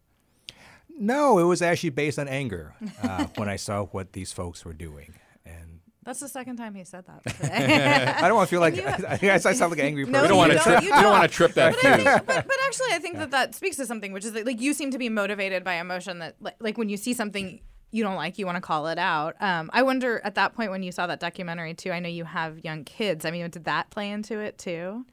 No, 0.98 1.38
it 1.38 1.44
was 1.44 1.62
actually 1.62 1.90
based 1.90 2.18
on 2.18 2.28
anger 2.28 2.74
uh, 3.02 3.26
when 3.36 3.48
I 3.48 3.56
saw 3.56 3.84
what 3.86 4.12
these 4.12 4.32
folks 4.32 4.64
were 4.64 4.72
doing. 4.72 5.14
And 5.44 5.80
That's 6.04 6.20
the 6.20 6.28
second 6.28 6.56
time 6.56 6.74
he 6.74 6.84
said 6.84 7.04
that 7.06 7.36
today. 7.36 8.14
I 8.16 8.28
don't 8.28 8.36
want 8.36 8.48
to 8.48 8.54
feel 8.54 8.60
like 8.60 8.78
I, 9.22 9.34
I 9.34 9.38
sound 9.38 9.70
like 9.70 9.80
an 9.80 9.86
angry 9.86 10.04
person. 10.04 10.12
No, 10.12 10.22
We 10.22 10.28
don't 10.28 10.38
want 10.38 10.52
to 10.52 10.58
trip. 10.58 10.82
you 10.82 10.88
You 10.88 10.94
don't 10.94 11.02
don't. 11.02 11.12
want 11.12 11.30
to 11.30 11.34
trip 11.36 11.52
that 11.54 11.74
But, 11.74 11.84
I 11.84 11.96
think, 11.96 12.26
but, 12.26 12.46
but 12.46 12.56
actually, 12.66 12.92
I 12.92 12.98
think 13.00 13.16
that 13.16 13.30
that 13.32 13.54
speaks 13.54 13.76
to 13.76 13.86
something, 13.86 14.12
which 14.12 14.24
is 14.24 14.32
that, 14.32 14.46
like 14.46 14.60
you 14.60 14.72
seem 14.74 14.90
to 14.92 14.98
be 14.98 15.08
motivated 15.08 15.64
by 15.64 15.74
emotion. 15.74 16.20
That 16.20 16.36
like, 16.40 16.56
like 16.60 16.78
when 16.78 16.88
you 16.88 16.96
see 16.96 17.12
something 17.14 17.60
you 17.90 18.02
don't 18.02 18.16
like, 18.16 18.38
you 18.38 18.46
want 18.46 18.56
to 18.56 18.60
call 18.60 18.88
it 18.88 18.98
out. 18.98 19.34
Um, 19.40 19.70
I 19.72 19.82
wonder 19.82 20.20
at 20.24 20.34
that 20.34 20.52
point 20.54 20.70
when 20.72 20.82
you 20.82 20.90
saw 20.92 21.06
that 21.06 21.20
documentary 21.20 21.74
too. 21.74 21.92
I 21.92 22.00
know 22.00 22.08
you 22.08 22.24
have 22.24 22.64
young 22.64 22.82
kids. 22.84 23.24
I 23.24 23.30
mean, 23.30 23.48
did 23.50 23.64
that 23.64 23.90
play 23.90 24.10
into 24.10 24.38
it 24.40 24.58
too? 24.58 25.06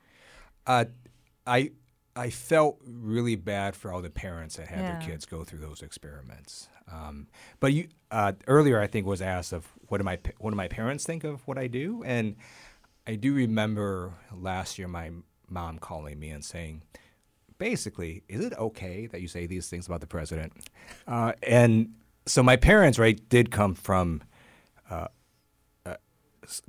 Uh, 0.66 0.86
I 1.46 1.72
I 2.16 2.30
felt 2.30 2.80
really 2.86 3.36
bad 3.36 3.76
for 3.76 3.92
all 3.94 4.02
the 4.02 4.10
parents 4.10 4.58
that 4.58 4.68
had 4.68 4.80
Yeah. 4.80 4.92
their 4.92 4.98
kids 4.98 5.26
go 5.26 5.44
through 5.44 5.60
those 5.60 5.82
experiments. 5.82 6.68
Um, 6.92 7.28
but 7.60 7.72
you 7.74 7.88
uh, 8.12 8.34
earlier, 8.48 8.80
I 8.82 8.88
think, 8.88 9.06
was 9.06 9.22
asked 9.22 9.54
of 9.54 9.66
what 9.88 10.00
do 10.00 10.04
my 10.04 10.20
what 10.40 10.50
do 10.52 10.58
my 10.58 10.68
parents 10.68 11.06
think 11.06 11.24
of 11.24 11.48
what 11.48 11.58
I 11.58 11.68
do, 11.68 12.04
and 12.04 12.36
I 13.08 13.16
do 13.16 13.34
remember 13.34 14.14
last 14.34 14.78
year 14.78 14.88
my 14.90 15.12
mom 15.50 15.80
calling 15.80 16.20
me 16.20 16.30
and 16.30 16.44
saying, 16.44 16.82
basically, 17.58 18.24
is 18.28 18.44
it 18.44 18.54
okay 18.58 19.08
that 19.08 19.22
you 19.22 19.28
say 19.28 19.48
these 19.48 19.70
things 19.70 19.88
about 19.88 20.02
the 20.02 20.08
president? 20.08 20.54
Uh, 21.08 21.32
and 21.44 21.94
so 22.26 22.44
my 22.44 22.56
parents, 22.58 23.00
right, 23.00 23.20
did 23.30 23.52
come 23.52 23.74
from 23.74 24.22
uh, 24.90 25.08
uh, 25.86 25.96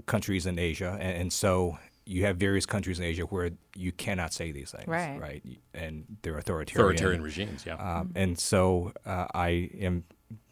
countries 0.06 0.46
in 0.46 0.58
Asia, 0.58 0.96
and, 1.00 1.16
and 1.22 1.32
so 1.32 1.78
you 2.04 2.24
have 2.24 2.36
various 2.36 2.66
countries 2.66 2.98
in 2.98 3.04
Asia 3.04 3.22
where 3.22 3.50
you 3.76 3.92
cannot 3.92 4.32
say 4.32 4.50
these 4.52 4.70
things, 4.72 4.88
Right. 4.88 5.20
right? 5.20 5.42
And 5.74 6.04
they're 6.22 6.36
authoritarian. 6.38 6.80
Authoritarian 6.94 7.22
regimes, 7.22 7.64
yeah. 7.64 7.74
Um, 7.76 8.12
and 8.16 8.38
so 8.38 8.92
uh, 9.06 9.26
I 9.34 9.70
am 9.80 10.04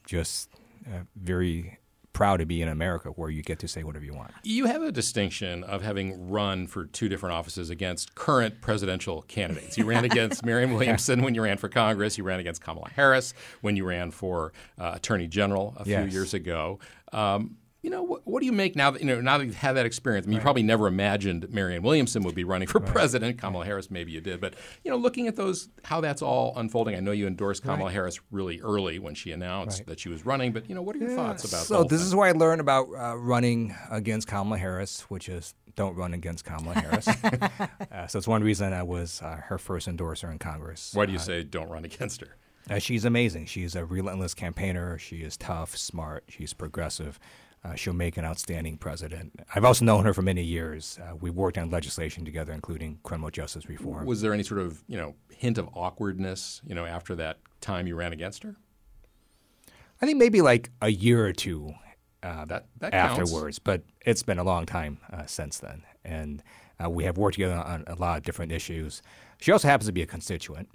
just 0.07 0.49
uh, 0.87 1.01
very 1.17 1.79
proud 2.13 2.39
to 2.39 2.45
be 2.47 2.61
in 2.61 2.67
America 2.69 3.09
where 3.11 3.31
you 3.31 3.41
get 3.43 3.61
to 3.61 3.69
say 3.69 3.85
whatever 3.85 4.05
you 4.05 4.13
want. 4.13 4.33
You 4.43 4.67
have 4.67 4.83
a 4.83 4.91
distinction 4.91 5.63
of 5.65 5.81
having 5.83 6.29
run 6.29 6.67
for 6.67 6.87
two 6.87 7.09
different 7.09 7.35
offices 7.37 7.71
against 7.71 8.17
current 8.17 8.61
presidential 8.61 9.23
candidates. 9.23 9.79
You 9.79 9.85
ran 9.85 10.05
against 10.11 10.45
Marianne 10.45 10.73
Williamson 10.73 11.23
when 11.23 11.35
you 11.37 11.43
ran 11.43 11.57
for 11.57 11.69
Congress. 11.69 12.19
You 12.19 12.25
ran 12.25 12.41
against 12.41 12.63
Kamala 12.63 12.91
Harris 12.91 13.33
when 13.61 13.77
you 13.77 13.85
ran 13.85 14.11
for 14.11 14.53
uh, 14.79 14.93
Attorney 14.97 15.29
General 15.29 15.75
a 15.79 15.85
few 15.85 16.01
years 16.07 16.35
ago. 16.35 16.81
Um, 17.13 17.57
you 17.83 17.89
know, 17.91 18.03
what, 18.03 18.27
what 18.27 18.41
do 18.41 18.47
you 18.47 18.53
make 18.53 18.77
now 18.77 18.91
that 18.91 19.01
you 19.01 19.07
know 19.07 19.21
now 19.21 19.39
that 19.39 19.45
you've 19.47 19.55
had 19.55 19.73
that 19.73 19.87
experience? 19.87 20.27
I 20.27 20.29
mean, 20.29 20.37
you 20.37 20.43
probably 20.43 20.63
never 20.63 20.87
imagined 20.87 21.49
Marianne 21.51 21.83
Williamson 21.83 22.23
would 22.25 22.35
be 22.35 22.45
running 22.45 22.69
for 22.69 22.79
president. 22.81 23.39
Kamala 23.39 23.65
Harris, 23.65 23.91
maybe 23.91 24.13
you 24.13 24.21
did, 24.21 24.41
but 24.41 24.55
you 24.85 24.91
know, 24.91 24.97
looking 24.99 25.27
at 25.29 25.37
those, 25.37 25.69
how 25.85 26.01
that's 26.01 26.21
all 26.21 26.53
unfolding. 26.57 26.95
I 26.95 27.01
know 27.01 27.13
you 27.13 27.27
endorsed 27.27 27.63
Kamala 27.63 27.91
Harris 27.91 28.21
really 28.31 28.61
early 28.61 28.99
when 28.99 29.15
she 29.15 29.33
announced 29.33 29.81
Right. 29.81 29.87
that 29.89 30.01
she 30.01 30.09
was 30.09 30.27
running, 30.27 30.53
but 30.53 30.69
you 30.69 30.75
know, 30.75 30.83
what 30.83 30.95
are 30.97 30.99
your 30.99 31.15
thoughts 31.17 31.45
about? 31.45 31.65
So 31.65 31.85
this 31.85 32.01
thing? 32.01 32.09
is 32.09 32.15
where 32.15 32.29
I 32.29 32.33
learned 32.33 32.61
about 32.61 32.89
uh, 32.95 33.17
running 33.17 33.75
against 33.91 34.27
Kamala 34.29 34.59
Harris, 34.59 35.03
which 35.09 35.29
is 35.29 35.55
don't 35.77 35.95
run 35.97 36.13
against 36.13 36.45
Kamala 36.45 36.75
Harris. 36.75 37.09
uh, 37.93 38.07
so 38.09 38.19
it's 38.19 38.29
one 38.29 38.43
reason 38.43 38.73
I 38.73 38.83
was 38.83 39.23
uh, 39.23 39.37
her 39.45 39.57
first 39.57 39.89
endorser 39.89 40.31
in 40.31 40.39
Congress. 40.39 40.93
Why 40.93 41.07
do 41.07 41.13
you 41.13 41.19
say 41.19 41.45
don't 41.45 41.69
run 41.71 41.85
against 41.85 42.21
her? 42.21 42.37
Uh, 42.69 42.79
she's 42.79 43.05
amazing. 43.05 43.47
She's 43.47 43.75
a 43.75 43.85
relentless 43.85 44.35
campaigner. 44.35 44.99
She 44.99 45.19
is 45.19 45.37
tough, 45.37 45.77
smart. 45.77 46.25
She's 46.29 46.53
progressive. 46.53 47.19
Uh, 47.63 47.75
she'll 47.75 47.93
make 47.93 48.17
an 48.17 48.25
outstanding 48.25 48.79
president. 48.79 49.33
I've 49.55 49.67
also 49.67 49.85
known 49.85 50.05
her 50.05 50.15
for 50.15 50.23
many 50.23 50.43
years. 50.43 50.99
Uh, 51.03 51.15
we 51.17 51.29
worked 51.29 51.59
on 51.59 51.69
legislation 51.71 52.25
together, 52.25 52.53
including 52.53 52.99
criminal 53.03 53.31
justice 53.31 53.69
reform. 53.69 54.07
Was 54.07 54.23
there 54.23 54.33
any 54.33 54.43
sort 54.43 54.61
of 54.61 54.83
you 54.89 54.97
know 54.97 55.15
hint 55.31 55.59
of 55.59 55.69
awkwardness 55.75 56.63
you 56.67 56.75
know 56.75 56.87
after 56.87 57.15
that 57.17 57.39
time 57.61 57.87
you 57.87 57.97
ran 57.97 58.13
against 58.15 58.43
her? 58.45 58.57
I 60.01 60.07
think 60.07 60.17
maybe 60.19 60.41
like 60.41 60.71
a 60.81 60.89
year 60.91 61.27
or 61.27 61.33
two 61.35 61.75
uh, 62.23 62.47
That- 62.47 62.67
that 62.79 62.95
afterwards, 62.95 63.59
but 63.59 63.83
it's 64.07 64.23
been 64.23 64.39
a 64.39 64.45
long 64.45 64.65
time 64.65 64.99
uh, 65.13 65.27
since 65.27 65.59
then. 65.59 65.83
And 66.05 66.43
uh, 66.83 66.89
we 66.89 67.05
have 67.05 67.19
worked 67.19 67.35
together 67.35 67.57
on 67.57 67.85
a 67.87 67.95
lot 67.95 68.17
of 68.17 68.23
different 68.25 68.53
issues. 68.53 69.03
She 69.39 69.53
also 69.53 69.69
happens 69.69 69.87
to 69.87 69.93
be 69.93 70.01
a 70.03 70.07
constituent. 70.07 70.69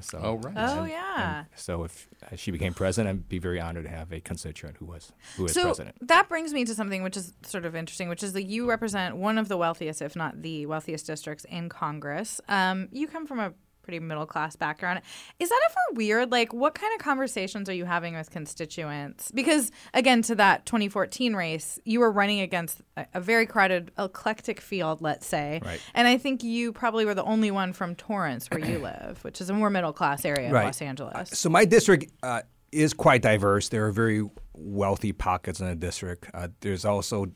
So, 0.00 0.20
Oh, 0.22 0.34
right. 0.36 0.54
Oh, 0.56 0.82
and- 0.82 0.90
yeah. 0.90 1.38
and 1.38 1.46
so 1.56 1.82
if 1.84 2.08
uh, 2.22 2.36
she 2.36 2.50
became 2.50 2.74
president, 2.74 3.08
I'd 3.10 3.28
be 3.28 3.38
very 3.38 3.60
honored 3.60 3.84
to 3.84 3.90
have 3.90 4.12
a 4.12 4.20
constituent 4.20 4.76
who 4.76 4.84
was 4.86 5.12
who 5.36 5.46
is 5.46 5.54
so 5.54 5.62
president. 5.64 5.96
that 6.06 6.28
brings 6.28 6.52
me 6.52 6.64
to 6.66 6.74
something 6.74 7.02
which 7.02 7.16
is 7.16 7.32
sort 7.42 7.64
of 7.64 7.74
interesting, 7.74 8.08
which 8.08 8.22
is 8.22 8.32
that 8.34 8.44
you 8.44 8.68
represent 8.68 9.16
one 9.16 9.38
of 9.38 9.48
the 9.48 9.56
wealthiest, 9.56 10.00
if 10.02 10.14
not 10.14 10.42
the 10.42 10.66
wealthiest 10.66 11.06
districts 11.06 11.44
in 11.46 11.68
Congress. 11.68 12.40
Um, 12.48 12.88
you 12.92 13.08
come 13.08 13.26
from 13.26 13.40
a 13.40 13.54
pretty 13.88 14.04
middle 14.04 14.26
class 14.26 14.54
background. 14.54 15.00
Is 15.38 15.48
that 15.48 15.60
ever 15.70 15.96
weird? 15.96 16.30
Like, 16.30 16.52
what 16.52 16.74
kind 16.74 16.92
of 16.94 17.02
conversations 17.02 17.70
are 17.70 17.72
you 17.72 17.86
having 17.86 18.14
with 18.14 18.30
constituents? 18.30 19.30
Because, 19.32 19.72
again, 19.94 20.20
to 20.22 20.34
that 20.34 20.66
2014 20.66 21.34
race, 21.34 21.78
you 21.86 22.00
were 22.00 22.12
running 22.12 22.40
against 22.40 22.82
a, 22.98 23.06
a 23.14 23.20
very 23.20 23.46
crowded, 23.46 23.90
eclectic 23.98 24.60
field, 24.60 25.00
let's 25.00 25.26
say. 25.26 25.62
Right. 25.64 25.80
And 25.94 26.06
I 26.06 26.18
think 26.18 26.42
you 26.44 26.70
probably 26.70 27.06
were 27.06 27.14
the 27.14 27.24
only 27.24 27.50
one 27.50 27.72
from 27.72 27.94
Torrance, 27.94 28.46
where 28.50 28.60
you 28.60 28.78
live, 28.82 29.24
which 29.24 29.40
is 29.40 29.48
a 29.48 29.54
more 29.54 29.70
middle 29.70 29.94
class 29.94 30.26
area 30.26 30.52
Right. 30.52 30.60
of 30.60 30.66
Los 30.66 30.82
Angeles. 30.82 31.30
So 31.30 31.48
my 31.48 31.64
district 31.64 32.12
uh, 32.22 32.42
is 32.70 32.92
quite 32.92 33.22
diverse. 33.22 33.70
There 33.70 33.86
are 33.86 33.90
very 33.90 34.22
wealthy 34.52 35.12
pockets 35.12 35.60
in 35.60 35.66
the 35.66 35.74
district. 35.74 36.28
Uh, 36.34 36.48
there's 36.60 36.84
also 36.84 37.28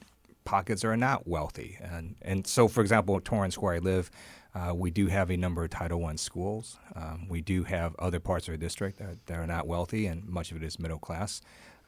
pockets 0.44 0.82
that 0.82 0.88
are 0.88 0.96
not 0.98 1.26
wealthy, 1.26 1.78
and 1.80 2.16
and 2.20 2.46
so 2.46 2.68
for 2.68 2.82
example, 2.82 3.18
Torrance, 3.20 3.56
where 3.56 3.74
I 3.74 3.78
live, 3.78 4.10
uh, 4.54 4.74
we 4.74 4.90
do 4.90 5.06
have 5.06 5.30
a 5.30 5.36
number 5.36 5.64
of 5.64 5.70
Title 5.70 6.04
I 6.04 6.16
schools. 6.16 6.78
Um, 6.94 7.26
we 7.28 7.40
do 7.40 7.64
have 7.64 7.94
other 7.98 8.20
parts 8.20 8.48
of 8.48 8.52
the 8.52 8.58
district 8.58 8.98
that, 8.98 9.24
that 9.26 9.38
are 9.38 9.46
not 9.46 9.66
wealthy, 9.66 10.06
and 10.06 10.24
much 10.28 10.50
of 10.50 10.58
it 10.58 10.62
is 10.62 10.78
middle 10.78 10.98
class. 10.98 11.40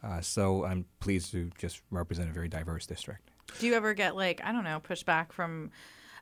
Uh, 0.02 0.20
so 0.20 0.64
I'm 0.64 0.86
pleased 1.00 1.32
to 1.32 1.50
just 1.58 1.82
represent 1.90 2.30
a 2.30 2.32
very 2.32 2.48
diverse 2.48 2.86
district. 2.86 3.30
Do 3.58 3.66
you 3.66 3.74
ever 3.74 3.94
get 3.94 4.16
like 4.16 4.40
I 4.44 4.52
don't 4.52 4.64
know 4.64 4.80
pushback 4.80 5.32
from, 5.32 5.70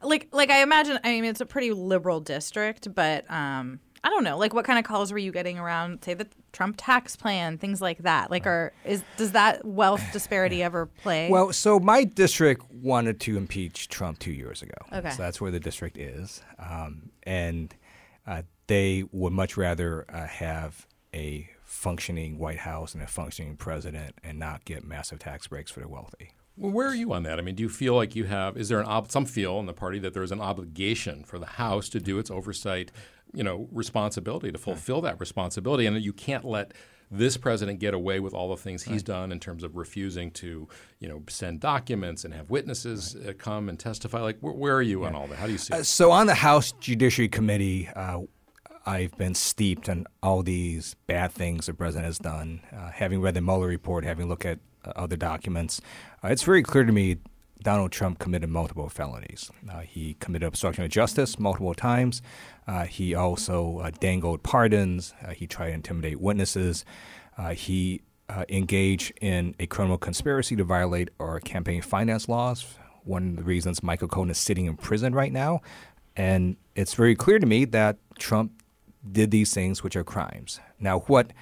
like 0.02 0.28
like 0.32 0.50
I 0.50 0.62
imagine 0.62 0.98
I 1.04 1.12
mean 1.12 1.24
it's 1.24 1.40
a 1.40 1.46
pretty 1.46 1.72
liberal 1.72 2.20
district, 2.20 2.92
but 2.94 3.28
um 3.30 3.80
I 4.04 4.10
don't 4.10 4.24
know 4.24 4.36
like 4.36 4.52
what 4.52 4.64
kind 4.64 4.78
of 4.78 4.84
calls 4.84 5.12
were 5.12 5.18
you 5.18 5.32
getting 5.32 5.58
around 5.58 6.02
say 6.02 6.14
the 6.14 6.26
Trump 6.52 6.76
tax 6.78 7.14
plan 7.14 7.56
things 7.56 7.80
like 7.80 7.98
that 7.98 8.30
like 8.30 8.46
are 8.46 8.72
is 8.84 9.04
does 9.16 9.32
that 9.32 9.64
wealth 9.64 10.02
disparity 10.12 10.62
ever 10.62 10.86
play? 10.86 11.30
Well, 11.30 11.52
so 11.52 11.78
my 11.78 12.04
district 12.04 12.64
wanted 12.72 13.20
to 13.20 13.36
impeach 13.36 13.88
Trump 13.88 14.18
two 14.18 14.32
years 14.32 14.62
ago. 14.62 14.74
Okay. 14.92 15.10
So 15.10 15.22
that's 15.22 15.40
where 15.40 15.50
the 15.50 15.60
district 15.60 15.98
is. 15.98 16.42
Um, 16.58 17.10
and 17.22 17.74
uh, 18.26 18.42
they 18.66 19.04
would 19.12 19.32
much 19.32 19.56
rather 19.56 20.04
uh, 20.12 20.26
have 20.26 20.86
a 21.14 21.48
functioning 21.62 22.38
White 22.38 22.58
House 22.58 22.94
and 22.94 23.02
a 23.02 23.06
functioning 23.06 23.56
president 23.56 24.14
and 24.22 24.38
not 24.38 24.64
get 24.64 24.84
massive 24.84 25.18
tax 25.18 25.46
breaks 25.46 25.70
for 25.70 25.80
the 25.80 25.88
wealthy. 25.88 26.32
Well, 26.56 26.70
where 26.70 26.86
are 26.86 26.94
you 26.94 27.12
on 27.12 27.22
that? 27.22 27.38
I 27.38 27.42
mean, 27.42 27.54
do 27.54 27.62
you 27.62 27.68
feel 27.68 27.94
like 27.94 28.14
you 28.14 28.24
have? 28.24 28.56
Is 28.56 28.68
there 28.68 28.78
an 28.78 28.86
ob- 28.86 29.10
some 29.10 29.24
feel 29.24 29.58
in 29.58 29.66
the 29.66 29.72
party 29.72 29.98
that 30.00 30.12
there 30.12 30.22
is 30.22 30.32
an 30.32 30.40
obligation 30.40 31.24
for 31.24 31.38
the 31.38 31.46
House 31.46 31.88
to 31.90 32.00
do 32.00 32.18
its 32.18 32.30
oversight, 32.30 32.92
you 33.34 33.42
know, 33.42 33.68
responsibility 33.72 34.52
to 34.52 34.58
fulfill 34.58 35.00
that 35.02 35.18
responsibility, 35.20 35.86
and 35.86 36.02
you 36.02 36.12
can't 36.12 36.44
let 36.44 36.72
this 37.10 37.36
president 37.36 37.78
get 37.78 37.92
away 37.92 38.20
with 38.20 38.32
all 38.32 38.48
the 38.48 38.56
things 38.56 38.82
he's 38.84 39.02
done 39.02 39.32
in 39.32 39.38
terms 39.38 39.62
of 39.62 39.76
refusing 39.76 40.30
to, 40.30 40.66
you 40.98 41.08
know, 41.08 41.22
send 41.28 41.60
documents 41.60 42.24
and 42.24 42.32
have 42.32 42.48
witnesses 42.48 43.14
uh, 43.16 43.32
come 43.36 43.68
and 43.68 43.78
testify. 43.78 44.20
Like, 44.20 44.38
where, 44.40 44.54
where 44.54 44.74
are 44.76 44.82
you 44.82 45.04
on 45.04 45.14
all 45.14 45.26
that? 45.26 45.36
How 45.36 45.46
do 45.46 45.52
you 45.52 45.58
see 45.58 45.74
Uh, 45.74 45.78
it? 45.80 45.84
so 45.84 46.10
on 46.10 46.26
the 46.26 46.34
House 46.34 46.72
Judiciary 46.80 47.28
Committee, 47.28 47.88
uh, 47.94 48.20
I've 48.86 49.16
been 49.18 49.34
steeped 49.34 49.88
in 49.90 50.06
all 50.22 50.42
these 50.42 50.96
bad 51.06 51.32
things 51.32 51.66
the 51.66 51.74
president 51.74 52.06
has 52.06 52.18
done. 52.18 52.62
Uh, 52.74 52.90
having 52.90 53.20
read 53.20 53.34
the 53.34 53.42
Mueller 53.42 53.68
report, 53.68 54.04
having 54.04 54.28
looked 54.28 54.46
at 54.46 54.58
uh, 54.84 54.92
other 54.96 55.16
documents, 55.16 55.82
uh, 56.24 56.28
it's 56.28 56.42
very 56.44 56.62
clear 56.62 56.84
to 56.84 56.92
me 56.92 57.18
Donald 57.62 57.92
Trump 57.92 58.18
committed 58.18 58.50
multiple 58.50 58.88
felonies. 58.88 59.50
Uh, 59.70 59.80
he 59.80 60.14
committed 60.14 60.46
obstruction 60.46 60.84
of 60.84 60.90
justice 60.90 61.38
multiple 61.38 61.74
times. 61.74 62.22
Uh, 62.66 62.84
he 62.84 63.14
also 63.14 63.78
uh, 63.78 63.90
dangled 64.00 64.42
pardons. 64.42 65.14
Uh, 65.24 65.30
he 65.30 65.46
tried 65.46 65.68
to 65.68 65.74
intimidate 65.74 66.20
witnesses. 66.20 66.84
Uh, 67.38 67.50
he 67.50 68.02
engaged 68.48 69.12
in 69.20 69.54
a 69.58 69.66
criminal 69.66 69.98
conspiracy 69.98 70.56
to 70.56 70.64
violate 70.64 71.10
our 71.20 71.38
campaign 71.38 71.82
finance 71.82 72.28
laws. 72.28 72.78
One 73.04 73.30
of 73.30 73.36
the 73.36 73.42
reasons 73.42 73.82
Michael 73.82 74.08
Cohen 74.08 74.30
is 74.30 74.38
sitting 74.38 74.66
in 74.66 74.76
prison 74.76 75.14
right 75.14 75.32
now. 75.32 75.60
And 76.16 76.56
it's 76.74 76.94
very 76.94 77.14
clear 77.14 77.38
to 77.38 77.46
me 77.46 77.66
that 77.66 77.98
Trump 78.18 78.62
did 79.10 79.30
these 79.30 79.52
things, 79.52 79.82
which 79.82 79.96
are 79.96 80.04
crimes. 80.04 80.60
Now, 80.78 81.00
what 81.00 81.32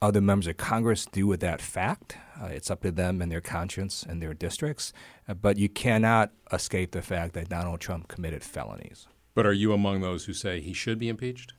other 0.00 0.20
members 0.20 0.46
of 0.46 0.56
Congress 0.56 1.06
do 1.06 1.26
with 1.26 1.40
that 1.40 1.60
fact, 1.60 2.16
uh, 2.42 2.46
it's 2.46 2.70
up 2.70 2.82
to 2.82 2.90
them 2.90 3.22
and 3.22 3.30
their 3.30 3.40
conscience 3.40 4.02
and 4.02 4.20
their 4.20 4.34
districts. 4.34 4.92
Uh, 5.28 5.34
but 5.34 5.56
you 5.58 5.68
cannot 5.68 6.32
escape 6.52 6.90
the 6.92 7.02
fact 7.02 7.34
that 7.34 7.48
Donald 7.48 7.80
Trump 7.80 8.08
committed 8.08 8.42
felonies. 8.42 9.06
But 9.34 9.46
are 9.46 9.52
you 9.52 9.72
among 9.72 10.00
those 10.00 10.24
who 10.24 10.32
say 10.32 10.60
he 10.60 10.72
should 10.72 10.98
be 10.98 11.08
impeached? 11.08 11.52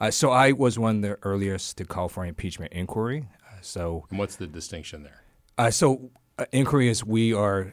Uh, 0.00 0.10
so 0.10 0.30
I 0.30 0.52
was 0.52 0.78
one 0.78 0.96
of 0.96 1.02
the 1.02 1.18
earliest 1.22 1.78
to 1.78 1.84
call 1.84 2.08
for 2.08 2.22
an 2.22 2.28
impeachment 2.28 2.72
inquiry. 2.72 3.28
Uh, 3.48 3.56
so, 3.62 4.04
And 4.10 4.18
what's 4.18 4.36
the 4.36 4.46
distinction 4.46 5.02
there? 5.02 5.22
uh, 5.58 5.70
so 5.70 6.10
uh, 6.38 6.44
inquiry 6.52 6.88
is 6.88 7.02
we 7.02 7.32
are, 7.32 7.72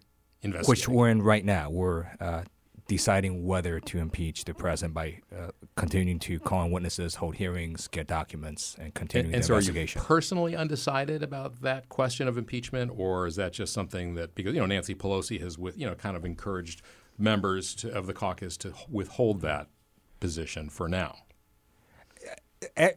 which 0.65 0.87
we're 0.87 1.09
in 1.09 1.21
right 1.21 1.43
now. 1.43 1.69
We're 1.69 2.05
uh, 2.19 2.43
deciding 2.87 3.45
whether 3.45 3.79
to 3.79 3.97
impeach 3.97 4.43
the 4.45 4.53
president 4.53 4.93
by 4.93 5.19
uh, 5.35 5.49
continuing 5.75 6.19
to 6.19 6.39
call 6.39 6.59
on 6.59 6.71
witnesses, 6.71 7.15
hold 7.15 7.35
hearings, 7.35 7.87
get 7.87 8.07
documents, 8.07 8.75
and 8.79 8.93
continuing 8.93 9.27
And, 9.27 9.35
and 9.35 9.43
the 9.43 9.47
so, 9.47 9.53
are 9.53 9.57
you 9.57 9.69
investigation. 9.69 10.01
personally 10.01 10.55
undecided 10.55 11.23
about 11.23 11.61
that 11.61 11.89
question 11.89 12.27
of 12.27 12.37
impeachment, 12.37 12.91
or 12.95 13.25
is 13.27 13.35
that 13.37 13.53
just 13.53 13.73
something 13.73 14.15
that 14.15 14.35
because 14.35 14.53
you 14.53 14.59
know 14.59 14.65
Nancy 14.65 14.95
Pelosi 14.95 15.39
has 15.41 15.57
with 15.57 15.77
you 15.77 15.85
know 15.85 15.95
kind 15.95 16.17
of 16.17 16.25
encouraged 16.25 16.81
members 17.17 17.73
to, 17.75 17.91
of 17.91 18.05
the 18.05 18.13
caucus 18.13 18.57
to 18.57 18.73
withhold 18.89 19.41
that 19.41 19.67
position 20.19 20.69
for 20.69 20.89
now? 20.89 21.15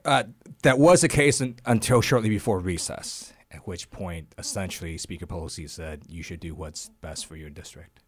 Uh, 0.05 0.25
that 0.63 0.79
was 0.79 1.01
the 1.01 1.09
case 1.09 1.41
un- 1.41 1.57
until 1.65 2.01
shortly 2.01 2.29
before 2.29 2.61
recess, 2.61 3.33
at 3.51 3.67
which 3.67 3.91
point, 3.91 4.33
essentially, 4.39 4.97
Speaker 4.97 5.27
Pelosi 5.27 5.69
said, 5.69 6.03
you 6.09 6.23
should 6.23 6.39
do 6.39 6.55
what's 6.55 6.89
best 7.01 7.27
for 7.27 7.35
your 7.37 7.51
district. 7.51 8.01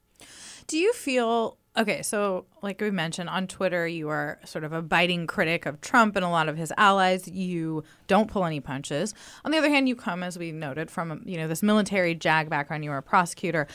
Do 0.68 0.78
you 0.78 0.92
feel 0.92 1.58
okay? 1.78 2.02
So, 2.02 2.44
like 2.62 2.80
we 2.80 2.90
mentioned 2.90 3.28
on 3.28 3.46
Twitter, 3.46 3.86
you 3.86 4.08
are 4.08 4.38
sort 4.44 4.64
of 4.64 4.72
a 4.72 4.82
biting 4.82 5.26
critic 5.26 5.64
of 5.64 5.80
Trump 5.80 6.16
and 6.16 6.24
a 6.24 6.28
lot 6.28 6.48
of 6.48 6.56
his 6.56 6.72
allies. 6.76 7.28
You 7.28 7.84
don't 8.06 8.30
pull 8.30 8.44
any 8.44 8.60
punches. 8.60 9.14
On 9.44 9.52
the 9.52 9.58
other 9.58 9.70
hand, 9.70 9.88
you 9.88 9.96
come, 9.96 10.22
as 10.22 10.38
we 10.38 10.52
noted, 10.52 10.90
from 10.90 11.22
you 11.24 11.38
know 11.38 11.48
this 11.48 11.62
military 11.62 12.14
JAG 12.14 12.50
background. 12.50 12.84
You 12.84 12.90
were 12.90 12.98
a 12.98 13.02
prosecutor. 13.02 13.66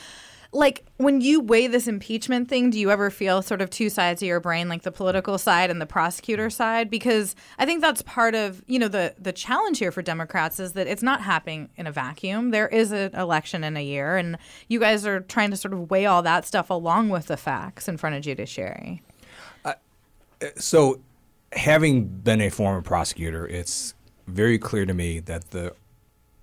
Like 0.54 0.86
when 0.98 1.20
you 1.20 1.40
weigh 1.40 1.66
this 1.66 1.88
impeachment 1.88 2.48
thing, 2.48 2.70
do 2.70 2.78
you 2.78 2.92
ever 2.92 3.10
feel 3.10 3.42
sort 3.42 3.60
of 3.60 3.70
two 3.70 3.90
sides 3.90 4.22
of 4.22 4.28
your 4.28 4.38
brain, 4.38 4.68
like 4.68 4.82
the 4.82 4.92
political 4.92 5.36
side 5.36 5.68
and 5.68 5.80
the 5.80 5.86
prosecutor 5.86 6.48
side? 6.48 6.88
Because 6.88 7.34
I 7.58 7.66
think 7.66 7.80
that's 7.80 8.02
part 8.02 8.36
of 8.36 8.62
you 8.68 8.78
know 8.78 8.86
the 8.86 9.14
the 9.18 9.32
challenge 9.32 9.80
here 9.80 9.90
for 9.90 10.00
Democrats 10.00 10.60
is 10.60 10.74
that 10.74 10.86
it's 10.86 11.02
not 11.02 11.22
happening 11.22 11.70
in 11.76 11.88
a 11.88 11.92
vacuum. 11.92 12.52
There 12.52 12.68
is 12.68 12.92
an 12.92 13.12
election 13.16 13.64
in 13.64 13.76
a 13.76 13.82
year, 13.82 14.16
and 14.16 14.38
you 14.68 14.78
guys 14.78 15.04
are 15.04 15.20
trying 15.20 15.50
to 15.50 15.56
sort 15.56 15.74
of 15.74 15.90
weigh 15.90 16.06
all 16.06 16.22
that 16.22 16.46
stuff 16.46 16.70
along 16.70 17.08
with 17.08 17.26
the 17.26 17.36
facts 17.36 17.88
in 17.88 17.96
front 17.96 18.14
of 18.14 18.22
judiciary. 18.22 19.02
Uh, 19.64 19.74
so, 20.54 21.00
having 21.52 22.04
been 22.04 22.40
a 22.40 22.48
former 22.48 22.80
prosecutor, 22.80 23.44
it's 23.44 23.94
very 24.28 24.58
clear 24.58 24.86
to 24.86 24.94
me 24.94 25.18
that 25.18 25.50
the 25.50 25.74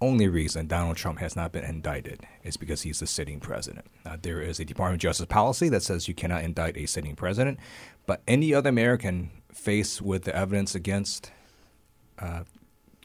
only 0.01 0.27
reason 0.27 0.67
Donald 0.67 0.97
Trump 0.97 1.19
has 1.19 1.35
not 1.35 1.51
been 1.51 1.63
indicted 1.63 2.25
is 2.43 2.57
because 2.57 2.81
he's 2.81 2.99
the 2.99 3.07
sitting 3.07 3.39
president. 3.39 3.85
Uh, 4.05 4.17
there 4.21 4.41
is 4.41 4.59
a 4.59 4.65
Department 4.65 4.95
of 4.95 5.01
Justice 5.01 5.27
policy 5.27 5.69
that 5.69 5.83
says 5.83 6.07
you 6.07 6.15
cannot 6.15 6.43
indict 6.43 6.75
a 6.75 6.87
sitting 6.87 7.15
president, 7.15 7.59
but 8.07 8.21
any 8.27 8.53
other 8.53 8.69
American 8.69 9.29
faced 9.53 10.01
with 10.01 10.23
the 10.23 10.35
evidence 10.35 10.73
against 10.75 11.31
uh, 12.19 12.43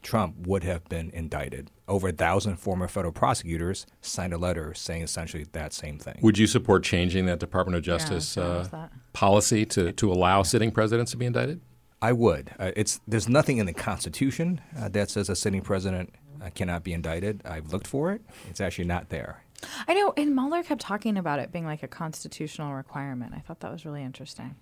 Trump 0.01 0.47
would 0.47 0.63
have 0.63 0.85
been 0.85 1.09
indicted. 1.11 1.69
Over 1.87 2.09
a 2.09 2.11
thousand 2.11 2.57
former 2.57 2.87
federal 2.87 3.13
prosecutors 3.13 3.85
signed 4.01 4.33
a 4.33 4.37
letter 4.37 4.73
saying 4.73 5.03
essentially 5.03 5.45
that 5.51 5.73
same 5.73 5.99
thing. 5.99 6.17
Would 6.21 6.37
you 6.37 6.47
support 6.47 6.83
changing 6.83 7.25
that 7.27 7.39
Department 7.39 7.75
of 7.75 7.83
Justice 7.83 8.37
I 8.37 8.41
was 8.41 8.73
uh, 8.73 8.87
policy 9.13 9.65
to, 9.67 9.91
to 9.93 10.11
allow 10.11 10.43
sitting 10.43 10.71
presidents 10.71 11.11
to 11.11 11.17
be 11.17 11.25
indicted? 11.25 11.61
I 12.01 12.13
would. 12.13 12.51
Uh, 12.59 12.71
it's 12.75 12.99
there's 13.07 13.27
nothing 13.27 13.57
in 13.57 13.65
the 13.65 13.73
Constitution 13.73 14.61
uh, 14.77 14.89
that 14.89 15.09
says 15.09 15.29
a 15.29 15.35
sitting 15.35 15.61
president 15.61 16.13
uh, 16.41 16.49
cannot 16.53 16.83
be 16.83 16.93
indicted. 16.93 17.41
I've 17.45 17.73
looked 17.73 17.87
for 17.87 18.11
it. 18.11 18.21
It's 18.49 18.61
actually 18.61 18.85
not 18.85 19.09
there. 19.09 19.43
I 19.87 19.95
know, 19.95 20.13
and 20.15 20.35
Mueller 20.35 20.61
kept 20.61 20.81
talking 20.81 21.17
about 21.17 21.39
it 21.39 21.51
being 21.51 21.65
like 21.65 21.81
a 21.81 21.87
constitutional 21.87 22.73
requirement. 22.73 23.33
I 23.35 23.39
thought 23.39 23.61
that 23.61 23.71
was 23.71 23.85
really 23.85 24.03
interesting. 24.03 24.55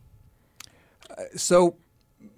So 1.35 1.75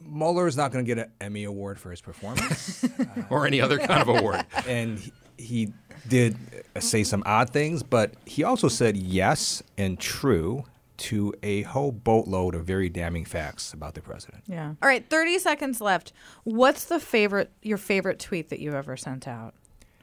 Mueller 0.01 0.47
is 0.47 0.57
not 0.57 0.71
going 0.71 0.83
to 0.83 0.95
get 0.95 1.05
an 1.05 1.11
Emmy 1.21 1.43
award 1.43 1.79
for 1.79 1.91
his 1.91 2.01
performance, 2.01 2.83
Or 3.29 3.45
any 3.45 3.61
other 3.61 3.77
kind 3.77 4.01
of 4.01 4.09
award? 4.09 4.45
and 4.67 4.99
he, 4.99 5.11
he 5.37 5.73
did 6.07 6.35
uh, 6.75 6.79
say 6.79 7.03
some 7.03 7.23
odd 7.25 7.51
things, 7.51 7.83
but 7.83 8.13
he 8.25 8.43
also 8.43 8.67
said 8.67 8.97
yes 8.97 9.61
and 9.77 9.99
true 9.99 10.65
to 10.97 11.33
a 11.43 11.61
whole 11.63 11.91
boatload 11.91 12.55
of 12.55 12.65
very 12.65 12.89
damning 12.89 13.25
facts 13.25 13.73
about 13.73 13.93
the 13.93 14.01
president. 14.01 14.43
Yeah. 14.47 14.73
All 14.81 14.87
right, 14.87 15.07
30 15.07 15.39
seconds 15.39 15.81
left. 15.81 16.13
What's 16.43 16.85
the 16.85 16.99
favorite 16.99 17.51
your 17.61 17.77
favorite 17.77 18.19
tweet 18.19 18.49
that 18.49 18.59
you've 18.59 18.73
ever 18.73 18.97
sent 18.97 19.27
out? 19.27 19.53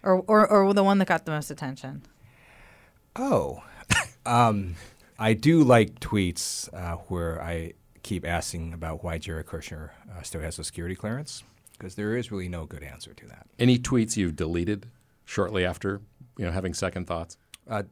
Or 0.03 0.23
or, 0.27 0.47
or 0.47 0.75
the 0.75 0.85
one 0.85 0.99
that 0.99 1.09
got 1.09 1.25
the 1.25 1.33
most 1.33 1.51
attention? 1.51 2.03
Oh, 3.17 3.63
um, 4.27 4.75
I 5.19 5.35
do 5.35 5.63
like 5.63 6.01
tweets 6.01 6.73
uh, 6.75 6.97
where 7.09 7.43
I 7.43 7.75
keep 8.03 8.27
asking 8.27 8.73
about 8.73 9.03
why 9.03 9.19
Jared 9.19 9.47
Kushner 9.47 9.91
uh, 10.13 10.23
still 10.23 10.41
has 10.41 10.59
a 10.59 10.65
security 10.65 10.95
clearance 10.95 11.43
because 11.79 11.95
there 11.95 12.17
is 12.17 12.31
really 12.31 12.49
no 12.49 12.67
good 12.67 12.83
answer 12.83 13.15
to 13.15 13.27
that. 13.27 13.47
Any 13.59 13.79
tweets 13.79 14.17
you've 14.17 14.37
deleted 14.37 14.87
shortly 15.25 15.65
after, 15.65 16.01
you 16.39 16.45
know, 16.45 16.53
having 16.53 16.75
second 16.75 17.07
thoughts? 17.07 17.37
Uh, 17.69 17.85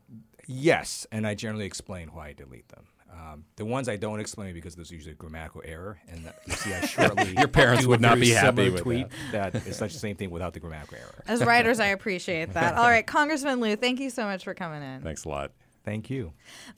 yes, 0.46 1.06
and 1.10 1.26
I 1.26 1.34
generally 1.34 1.64
explain 1.64 2.08
why 2.08 2.28
I 2.28 2.32
delete 2.32 2.68
them. 2.68 2.84
Um, 3.12 3.44
the 3.57 3.64
ones 3.64 3.88
I 3.88 3.96
don't 3.96 4.20
explain 4.20 4.55
because 4.55 4.75
there's 4.75 4.90
usually 4.90 5.12
a 5.12 5.16
grammatical 5.16 5.62
error, 5.64 5.98
and 6.09 6.25
that, 6.25 6.40
you 6.46 6.55
see, 6.55 6.72
I 6.72 6.81
shortly 6.87 7.35
Your 7.37 7.48
parents 7.48 7.87
would 7.87 8.01
not 8.01 8.18
be 8.18 8.31
happy 8.31 8.46
similar 8.57 8.72
with 8.72 8.83
tweet 8.83 9.07
that. 9.33 9.55
it's 9.55 9.77
such 9.79 9.92
the 9.92 9.98
same 9.98 10.16
thing 10.16 10.31
without 10.31 10.55
the 10.55 10.61
grammatical 10.61 10.98
error. 10.98 11.22
As 11.27 11.44
writers, 11.44 11.79
I 11.81 11.87
appreciate 11.88 12.55
that. 12.55 12.75
All 12.77 12.88
right, 12.88 13.07
Congressman 13.07 13.61
Lieu, 13.61 13.77
thank 13.77 14.01
you 14.01 14.11
so 14.11 14.25
much 14.25 14.44
for 14.44 14.55
coming 14.55 14.83
in. 14.83 15.03
Thanks 15.03 15.25
a 15.25 15.29
lot. 15.29 15.53
Thank 15.85 16.11
you. 16.11 16.33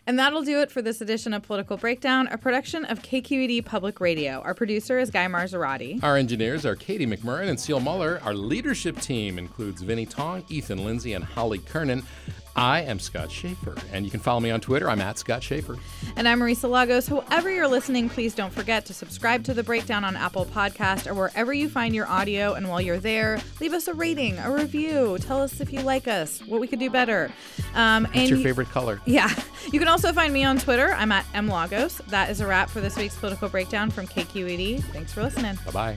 And 0.06 0.18
that'll 0.18 0.42
do 0.42 0.60
it 0.60 0.70
for 0.70 0.80
this 0.80 1.02
edition 1.02 1.34
of 1.34 1.42
Political 1.42 1.76
Breakdown, 1.76 2.26
a 2.28 2.38
production 2.38 2.86
of 2.86 3.02
KQED 3.02 3.64
Public 3.64 4.00
Radio. 4.00 4.40
Our 4.40 4.54
producer 4.54 4.98
is 4.98 5.10
Guy 5.10 5.26
Marzorati. 5.26 6.02
Our 6.02 6.16
engineers 6.16 6.64
are 6.64 6.74
Katie 6.74 7.06
McMurrin 7.06 7.50
and 7.50 7.60
Seal 7.60 7.80
Muller. 7.80 8.20
Our 8.24 8.32
leadership 8.32 8.98
team 9.00 9.38
includes 9.38 9.82
Vinnie 9.82 10.06
Tong, 10.06 10.42
Ethan 10.48 10.84
Lindsay, 10.86 11.12
and 11.12 11.22
Holly 11.22 11.58
Kernan. 11.58 12.02
I 12.56 12.82
am 12.82 13.00
Scott 13.00 13.32
Shafer, 13.32 13.74
and 13.92 14.04
you 14.04 14.12
can 14.12 14.20
follow 14.20 14.38
me 14.38 14.50
on 14.52 14.60
Twitter. 14.60 14.88
I'm 14.88 15.00
at 15.00 15.18
Scott 15.18 15.42
Shafer. 15.42 15.76
And 16.14 16.28
I'm 16.28 16.38
Marisa 16.38 16.70
Lagos. 16.70 17.08
However 17.08 17.50
you're 17.50 17.66
listening, 17.66 18.08
please 18.08 18.32
don't 18.32 18.52
forget 18.52 18.86
to 18.86 18.94
subscribe 18.94 19.42
to 19.44 19.54
The 19.54 19.64
Breakdown 19.64 20.04
on 20.04 20.14
Apple 20.14 20.46
Podcast 20.46 21.08
or 21.08 21.14
wherever 21.14 21.52
you 21.52 21.68
find 21.68 21.96
your 21.96 22.06
audio. 22.06 22.52
And 22.54 22.68
while 22.68 22.80
you're 22.80 23.00
there, 23.00 23.40
leave 23.60 23.72
us 23.72 23.88
a 23.88 23.94
rating, 23.94 24.38
a 24.38 24.52
review. 24.52 25.18
Tell 25.18 25.42
us 25.42 25.60
if 25.60 25.72
you 25.72 25.80
like 25.80 26.06
us, 26.06 26.38
what 26.46 26.60
we 26.60 26.68
could 26.68 26.78
do 26.78 26.90
better. 26.90 27.32
Um, 27.74 28.04
What's 28.04 28.16
and 28.16 28.28
your 28.30 28.38
you- 28.38 28.44
favorite 28.44 28.70
color? 28.70 29.00
Yeah. 29.04 29.30
You 29.72 29.78
can 29.78 29.88
also 29.88 30.12
find 30.12 30.30
me 30.32 30.44
on 30.44 30.58
Twitter. 30.58 30.92
I'm 30.92 31.10
at 31.10 31.24
mlagos. 31.32 31.96
That 32.08 32.28
is 32.28 32.40
a 32.42 32.46
wrap 32.46 32.68
for 32.68 32.82
this 32.82 32.96
week's 32.98 33.16
Political 33.16 33.48
Breakdown 33.48 33.90
from 33.90 34.06
KQED. 34.06 34.84
Thanks 34.92 35.10
for 35.10 35.22
listening. 35.22 35.58
Bye 35.64 35.70
bye. 35.72 35.96